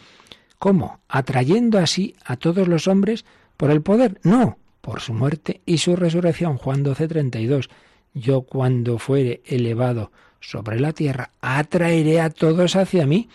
[0.60, 1.00] ¿Cómo?
[1.08, 3.26] Atrayendo así a todos los hombres
[3.58, 4.20] por el poder.
[4.24, 6.58] No, por su muerte y su resurrección.
[6.58, 7.70] Juan 12, 32.
[8.14, 13.30] Yo cuando fuere elevado sobre la tierra, atraeré a todos hacia mí.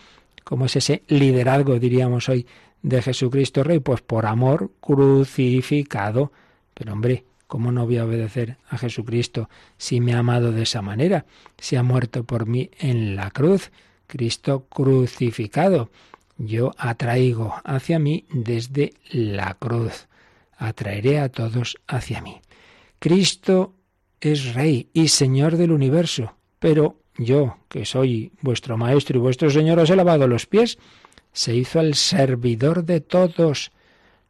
[0.45, 2.47] ¿Cómo es ese liderazgo, diríamos hoy,
[2.83, 3.81] de Jesucristo Rey?
[3.81, 6.33] Pues por amor crucificado.
[6.75, 9.49] Pero hombre, ¿cómo no voy a obedecer a Jesucristo
[9.79, 11.25] si me ha amado de esa manera?
[11.59, 13.71] Si ha muerto por mí en la cruz.
[14.07, 15.91] Cristo crucificado.
[16.37, 20.09] Yo atraigo hacia mí desde la cruz.
[20.57, 22.41] Atraeré a todos hacia mí.
[22.99, 23.75] Cristo
[24.21, 29.79] es Rey y Señor del universo, pero yo, que soy vuestro Maestro y vuestro Señor,
[29.81, 30.79] os he lavado los pies,
[31.31, 33.71] se hizo el servidor de todos,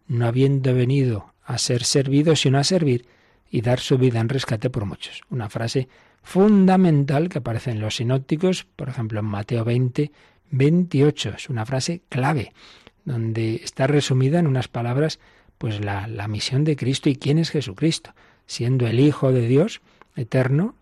[0.09, 3.07] no habiendo venido a ser servido, sino a servir
[3.53, 5.21] y dar su vida en rescate por muchos.
[5.31, 5.87] Una frase
[6.25, 10.11] fundamental que aparece en los sinópticos, por ejemplo en Mateo 20,
[10.51, 11.35] 28.
[11.37, 12.53] Es una frase clave,
[13.05, 15.21] donde está resumida en unas palabras,
[15.57, 18.13] pues la, la misión de Cristo y quién es Jesucristo.
[18.47, 19.83] Siendo el Hijo de Dios
[20.17, 20.75] eterno,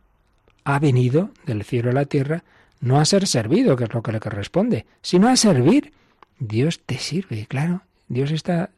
[0.64, 2.44] ha venido del cielo a la tierra
[2.80, 5.92] no a ser servido, que es lo que le corresponde, sino a servir.
[6.38, 7.82] Dios te sirve, claro.
[8.08, 8.70] Dios está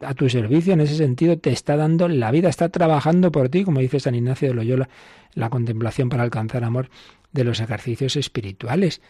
[0.00, 3.64] a tu servicio en ese sentido, te está dando la vida, está trabajando por ti,
[3.64, 4.88] como dice San Ignacio de Loyola,
[5.34, 6.90] la contemplación para alcanzar amor
[7.32, 9.00] de los ejercicios espirituales,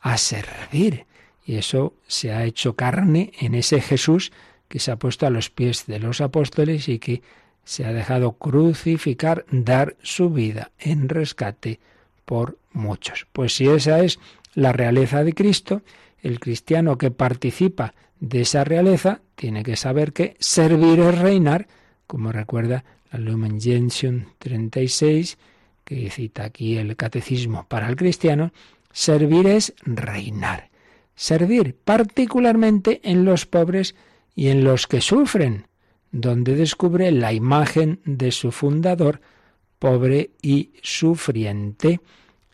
[0.00, 1.06] a servir.
[1.46, 4.32] Y eso se ha hecho carne en ese Jesús
[4.68, 7.22] que se ha puesto a los pies de los apóstoles y que
[7.64, 11.80] se ha dejado crucificar, dar su vida en rescate
[12.24, 13.26] por muchos.
[13.32, 14.18] Pues si esa es
[14.54, 15.82] la realeza de Cristo,
[16.22, 21.66] el cristiano que participa de esa realeza tiene que saber que servir es reinar,
[22.06, 25.38] como recuerda la Lumen Gentium 36,
[25.84, 28.52] que cita aquí el catecismo para el cristiano,
[28.92, 30.70] servir es reinar.
[31.14, 33.94] Servir particularmente en los pobres
[34.34, 35.66] y en los que sufren,
[36.14, 39.20] donde descubre la imagen de su fundador,
[39.80, 42.00] pobre y sufriente.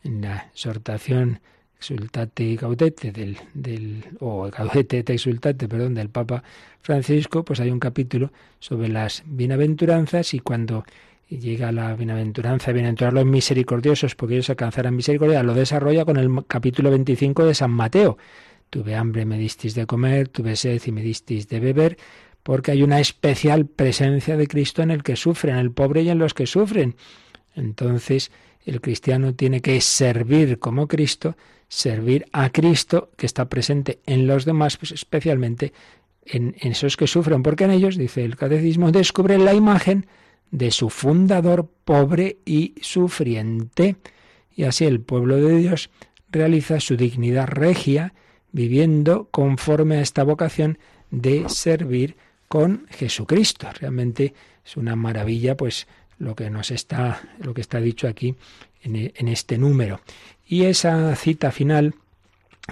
[0.03, 1.41] En la exhortación
[1.77, 6.43] exultate gaudete del, del o et exultate, perdón, del Papa
[6.81, 10.85] Francisco, pues hay un capítulo sobre las bienaventuranzas y cuando
[11.29, 16.91] llega la bienaventuranza, bienaventurados los misericordiosos, porque ellos alcanzarán misericordia, lo desarrolla con el capítulo
[16.91, 18.17] 25 de San Mateo.
[18.71, 21.99] Tuve hambre, me disteis de comer, tuve sed y me disteis de beber,
[22.43, 26.11] porque hay una especial presencia de Cristo en el que sufren, en el pobre y
[26.11, 26.97] en los que sufren.
[27.55, 28.31] Entonces,
[28.65, 31.37] el cristiano tiene que servir como Cristo,
[31.69, 35.73] servir a Cristo que está presente en los demás, pues especialmente
[36.25, 40.07] en, esos que sufren, porque en ellos, dice el catecismo, descubren la imagen
[40.51, 43.97] de su fundador pobre y sufriente.
[44.55, 45.91] Y así el pueblo de Dios
[46.31, 48.15] realiza su dignidad regia,
[48.53, 50.79] viviendo conforme a esta vocación
[51.11, 52.17] de servir
[52.51, 53.69] con Jesucristo.
[53.79, 54.35] Realmente
[54.67, 55.87] es una maravilla, pues,
[56.19, 58.35] lo que nos está, lo que está dicho aquí
[58.83, 60.01] en, en este número.
[60.45, 61.95] Y esa cita final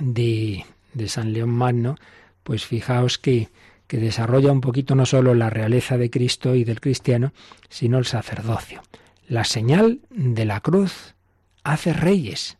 [0.00, 1.94] de, de San León Magno,
[2.42, 3.50] pues fijaos que,
[3.86, 7.32] que desarrolla un poquito no solo la realeza de Cristo y del cristiano,
[7.68, 8.82] sino el sacerdocio.
[9.28, 11.14] La señal de la cruz
[11.62, 12.58] hace reyes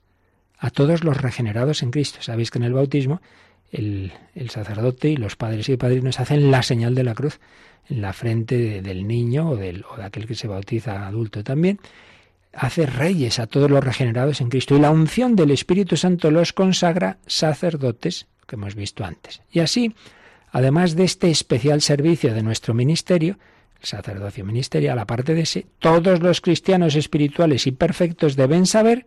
[0.57, 2.19] a todos los regenerados en Cristo.
[2.23, 3.21] Sabéis que en el bautismo
[3.73, 4.12] el,
[4.49, 7.41] sacerdote y los padres y padrinos hacen la señal de la cruz
[7.89, 11.81] en la frente del niño o, del, o de aquel que se bautiza adulto también.
[12.53, 16.53] Hace reyes a todos los regenerados en Cristo y la unción del Espíritu Santo los
[16.53, 19.43] consagra sacerdotes, que hemos visto antes.
[19.51, 19.95] Y así,
[20.51, 23.39] además de este especial servicio de nuestro ministerio,
[23.81, 29.07] el sacerdocio ministerial, aparte de ese, todos los cristianos espirituales y perfectos deben saber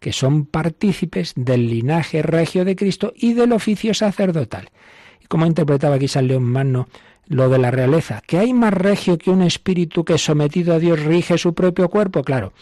[0.00, 4.70] que son partícipes del linaje regio de Cristo y del oficio sacerdotal.
[5.22, 6.88] Y como interpretaba aquí San León Magno
[7.26, 10.98] lo de la realeza, que hay más regio que un espíritu que sometido a Dios
[10.98, 12.52] rige su propio cuerpo, claro,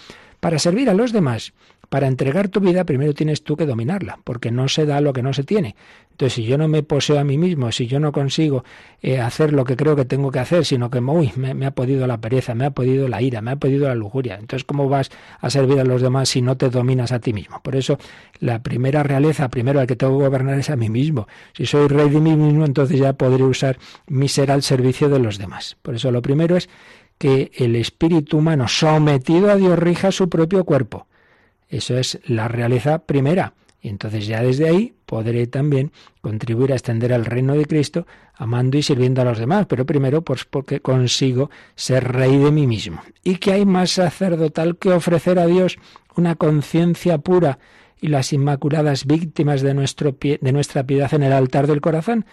[0.41, 1.55] para servir a los demás
[1.89, 5.23] para entregar tu vida, primero tienes tú que dominarla, porque no se da lo que
[5.23, 5.75] no se tiene.
[6.11, 8.65] Entonces, si yo no me poseo a mí mismo, si yo no consigo
[9.01, 12.07] eh, hacer lo que creo que tengo que hacer, sino que uy, me, ha podido
[12.07, 15.11] la pereza, me ha podido la ira, me ha podido la lujuria, entonces, ¿cómo vas
[15.41, 17.61] a servir a los demás si no te dominas a ti mismo?
[17.63, 17.99] Por eso,
[18.41, 21.29] la primera realeza, primero al que tengo que gobernar es a mí mismo.
[21.55, 23.79] Si soy rey de mí mismo, entonces ya podré usar
[24.09, 25.77] mi ser al servicio de los demás.
[25.83, 26.69] Por eso, lo primero es
[27.17, 31.07] que el espíritu humano sometido a Dios rija su propio cuerpo
[31.69, 33.55] eso es la realeza primera.
[33.81, 38.77] Y entonces ya desde ahí podré también contribuir a extender el reino de Cristo amando
[38.77, 43.03] y sirviendo a los demás, pero primero pues porque consigo ser rey de mí mismo.
[43.23, 45.79] Y que hay más sacerdotal que ofrecer a Dios
[46.17, 47.59] una conciencia pura
[48.01, 52.27] y las inmaculadas víctimas de, nuestro de nuestra piedad en el altar del corazón.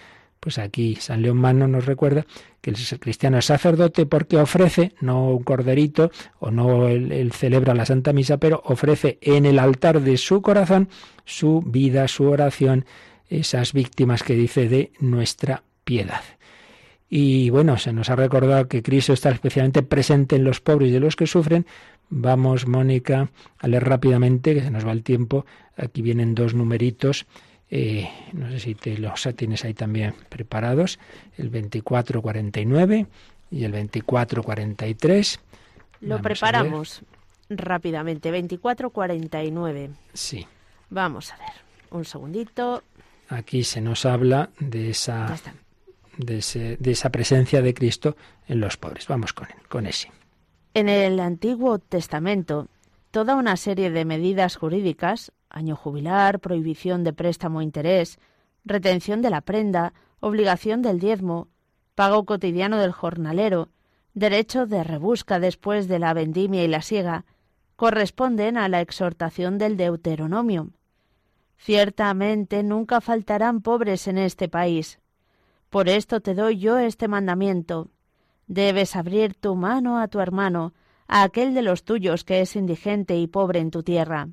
[0.45, 2.23] Pues aquí San León Magno nos recuerda
[2.61, 7.87] que el cristiano es sacerdote porque ofrece, no un corderito o no él, celebra la
[7.87, 10.87] Santa Misa, pero ofrece en el altar de su corazón
[11.25, 12.85] su vida, su oración,
[13.27, 16.21] esas víctimas que dice de nuestra piedad.
[17.09, 20.93] Y bueno, se nos ha recordado que Cristo está especialmente presente en los pobres y
[20.93, 21.65] de los que sufren.
[22.09, 25.47] Vamos, Mónica, a leer rápidamente, que se nos va el tiempo.
[25.75, 27.25] Aquí vienen dos numeritos
[27.77, 30.97] eh, no sé si te los tienes ahí también preparados,
[31.37, 33.05] el 2449
[33.51, 35.39] y el 2443.
[35.99, 37.01] Lo preparamos
[37.49, 39.89] rápidamente, 2449.
[40.13, 40.47] Sí.
[40.89, 41.51] Vamos a ver,
[41.91, 42.81] un segundito.
[43.27, 45.37] Aquí se nos habla de esa,
[46.15, 48.15] de, esa presencia de Cristo
[48.47, 49.05] en los pobres.
[49.09, 50.09] Vamos con, con ese.
[50.73, 52.69] En el Antiguo Testamento,
[53.11, 58.19] toda una serie de medidas jurídicas, año jubilar, prohibición de préstamo e interés,
[58.65, 61.47] retención de la prenda, obligación del diezmo,
[61.95, 63.69] pago cotidiano del jornalero,
[64.13, 67.25] derecho de rebusca después de la vendimia y la siega,
[67.77, 70.71] corresponden a la exhortación del Deuteronomio.
[71.57, 74.99] Ciertamente nunca faltarán pobres en este país.
[75.69, 77.89] Por esto te doy yo este mandamiento.
[78.47, 80.73] Debes abrir tu mano a tu hermano,
[81.07, 84.29] a aquel de los tuyos que es indigente y pobre en tu tierra.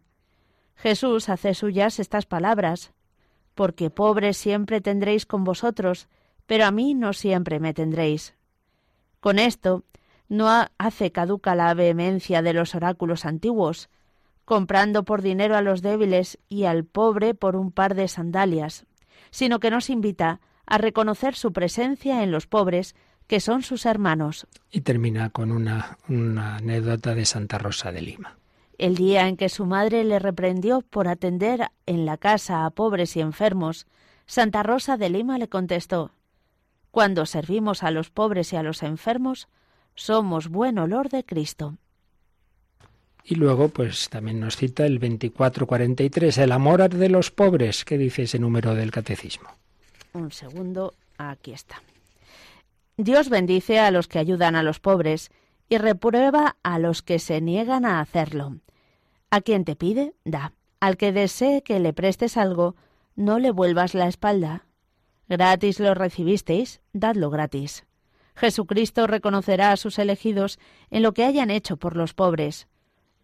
[0.76, 2.92] Jesús hace suyas estas palabras,
[3.54, 6.08] porque pobres siempre tendréis con vosotros,
[6.46, 8.34] pero a mí no siempre me tendréis.
[9.20, 9.84] Con esto
[10.28, 10.48] no
[10.78, 13.90] hace caduca la vehemencia de los oráculos antiguos,
[14.44, 18.86] comprando por dinero a los débiles y al pobre por un par de sandalias,
[19.30, 22.94] sino que nos invita a reconocer su presencia en los pobres,
[23.26, 24.46] que son sus hermanos.
[24.70, 28.36] Y termina con una, una anécdota de Santa Rosa de Lima.
[28.82, 33.16] El día en que su madre le reprendió por atender en la casa a pobres
[33.16, 33.86] y enfermos,
[34.26, 36.10] Santa Rosa de Lima le contestó
[36.92, 39.48] cuando servimos a los pobres y a los enfermos,
[39.94, 41.78] somos buen olor de Cristo.
[43.24, 47.86] Y luego, pues también nos cita el 2443, el amor de los pobres.
[47.86, 49.48] ¿Qué dice ese número del catecismo?
[50.12, 51.82] Un segundo, aquí está.
[52.98, 55.30] Dios bendice a los que ayudan a los pobres
[55.70, 58.56] y reprueba a los que se niegan a hacerlo.
[59.32, 60.52] A quien te pide, da.
[60.78, 62.76] Al que desee que le prestes algo,
[63.16, 64.66] no le vuelvas la espalda.
[65.26, 67.86] Gratis lo recibisteis, dadlo gratis.
[68.34, 70.58] Jesucristo reconocerá a sus elegidos
[70.90, 72.68] en lo que hayan hecho por los pobres.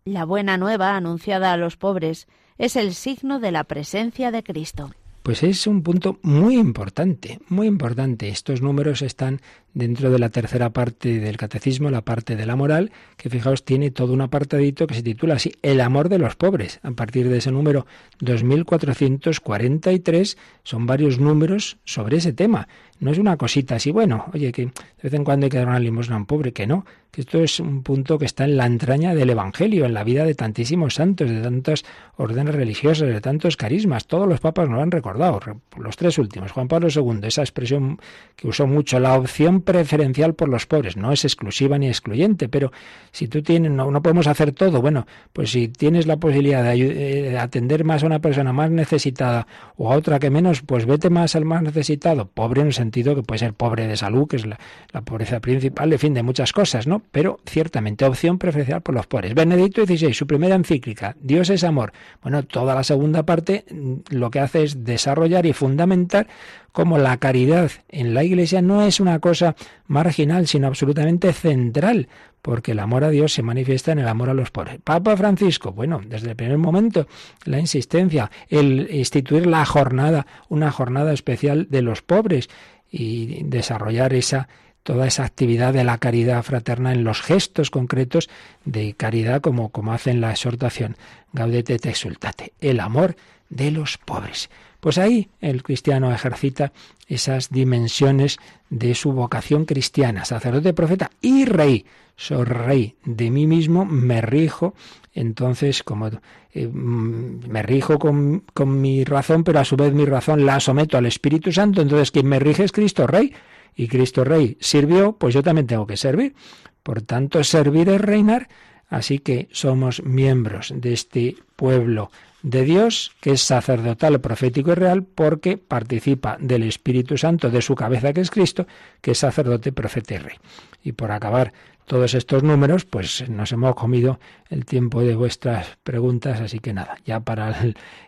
[0.06, 4.90] La buena nueva anunciada a los pobres es el signo de la presencia de Cristo.
[5.24, 8.30] Pues es un punto muy importante, muy importante.
[8.30, 9.42] Estos números están
[9.74, 13.90] dentro de la tercera parte del catecismo, la parte de la moral, que fijaos tiene
[13.90, 16.80] todo un apartadito que se titula así, El amor de los pobres.
[16.82, 17.86] A partir de ese número
[18.20, 22.68] 2443 son varios números sobre ese tema.
[23.00, 25.68] No es una cosita así, bueno, oye, que de vez en cuando hay que dar
[25.68, 28.56] una limosna a un pobre, que no, que esto es un punto que está en
[28.56, 31.84] la entraña del Evangelio, en la vida de tantísimos santos, de tantas
[32.16, 34.06] órdenes religiosas, de tantos carismas.
[34.06, 35.38] Todos los papas nos lo han recordado,
[35.76, 36.50] los tres últimos.
[36.50, 38.00] Juan Pablo II, esa expresión
[38.34, 40.96] que usó mucho, la opción preferencial por los pobres.
[40.96, 42.72] No es exclusiva ni excluyente, pero
[43.12, 44.80] si tú tienes, no, no podemos hacer todo.
[44.80, 49.46] Bueno, pues si tienes la posibilidad de, eh, atender más a una persona más necesitada
[49.76, 52.28] o a otra que menos, pues vete más al más necesitado.
[52.28, 54.58] Pobre en sentido que puede ser pobre de salud, que es la,
[55.04, 57.02] pobreza principal, de fin, de muchas cosas, ¿no?
[57.10, 59.34] Pero ciertamente opción preferencial por los pobres.
[59.34, 61.92] Benedicto XVI, su primera encíclica, Dios es amor.
[62.22, 66.26] Bueno, toda la segunda parte mm, lo que hace es desarrollar y fundamentar
[66.72, 69.56] cómo la caridad en la Iglesia no es una cosa
[69.86, 72.08] marginal, sino absolutamente central,
[72.42, 74.78] porque el amor a Dios se manifiesta en el amor a los pobres.
[74.82, 77.06] Papa Francisco, bueno, desde el primer momento,
[77.44, 82.48] la insistencia, el instituir la jornada, una jornada especial de los pobres,
[82.90, 84.48] y desarrollar esa
[84.82, 88.30] toda esa actividad de la caridad fraterna en los gestos concretos
[88.64, 90.96] de caridad como, como hace en la exhortación
[91.34, 93.14] Gaudete te exultate, el amor
[93.50, 94.48] de los pobres.
[94.80, 96.72] Pues ahí el cristiano ejercita
[97.06, 98.38] esas dimensiones
[98.70, 101.84] de su vocación cristiana, sacerdote, profeta y rey.
[102.16, 104.74] Soy rey de mí mismo, me rijo,
[105.14, 106.08] entonces como
[106.52, 110.60] eh, mm, me rijo con, con mi razón, pero a su vez mi razón la
[110.60, 113.32] someto al Espíritu Santo, entonces quien me rige es Cristo Rey,
[113.78, 116.34] y Cristo Rey sirvió, pues yo también tengo que servir.
[116.82, 118.48] Por tanto, servir es reinar,
[118.88, 122.10] así que somos miembros de este pueblo
[122.42, 127.74] de Dios, que es sacerdotal, profético y real, porque participa del Espíritu Santo de su
[127.74, 128.66] cabeza, que es Cristo,
[129.00, 130.36] que es sacerdote, profeta y rey.
[130.82, 131.52] Y por acabar
[131.88, 134.20] todos estos números, pues nos hemos comido
[134.50, 137.56] el tiempo de vuestras preguntas, así que nada, ya para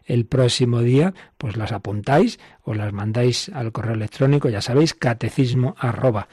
[0.06, 5.74] el, próximo día, pues las apuntáis o las mandáis al correo electrónico, ya sabéis, catecismo
[5.78, 6.28] arroba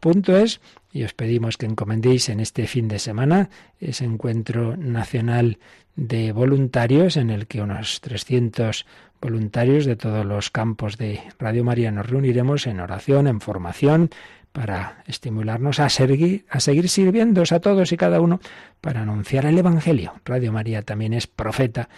[0.00, 0.60] radiomaria.es
[0.92, 5.58] y os pedimos que encomendéis en este fin de semana ese encuentro nacional
[5.96, 8.86] de voluntarios en el que unos 300
[9.20, 14.10] voluntarios de todos los campos de Radio María nos reuniremos en oración, en formación,
[14.52, 18.40] para estimularnos a seguir, a a todos y cada uno
[18.80, 20.14] para anunciar el Evangelio.
[20.24, 21.88] Radio María también es profeta,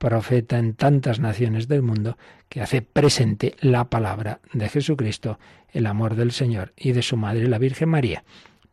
[0.00, 2.16] profeta en tantas naciones del mundo
[2.48, 5.38] que hace presente la palabra de Jesucristo,
[5.74, 8.24] el amor del Señor y de su Madre la Virgen María.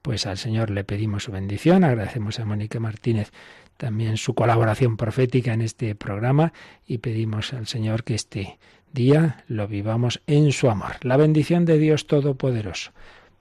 [0.02, 3.34] Pues al Señor le pedimos su bendición, agradecemos a Mónica Martínez
[3.76, 6.54] también su colaboración profética en este programa
[6.88, 8.58] y pedimos al Señor que este
[8.94, 10.96] día lo vivamos en su amor.
[11.02, 12.94] La bendición de Dios Todopoderoso,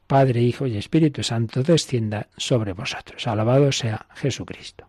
[0.09, 3.29] Padre, Hijo y Espíritu Santo, descienda sobre vosotros.
[3.29, 4.89] Alabado sea Jesucristo.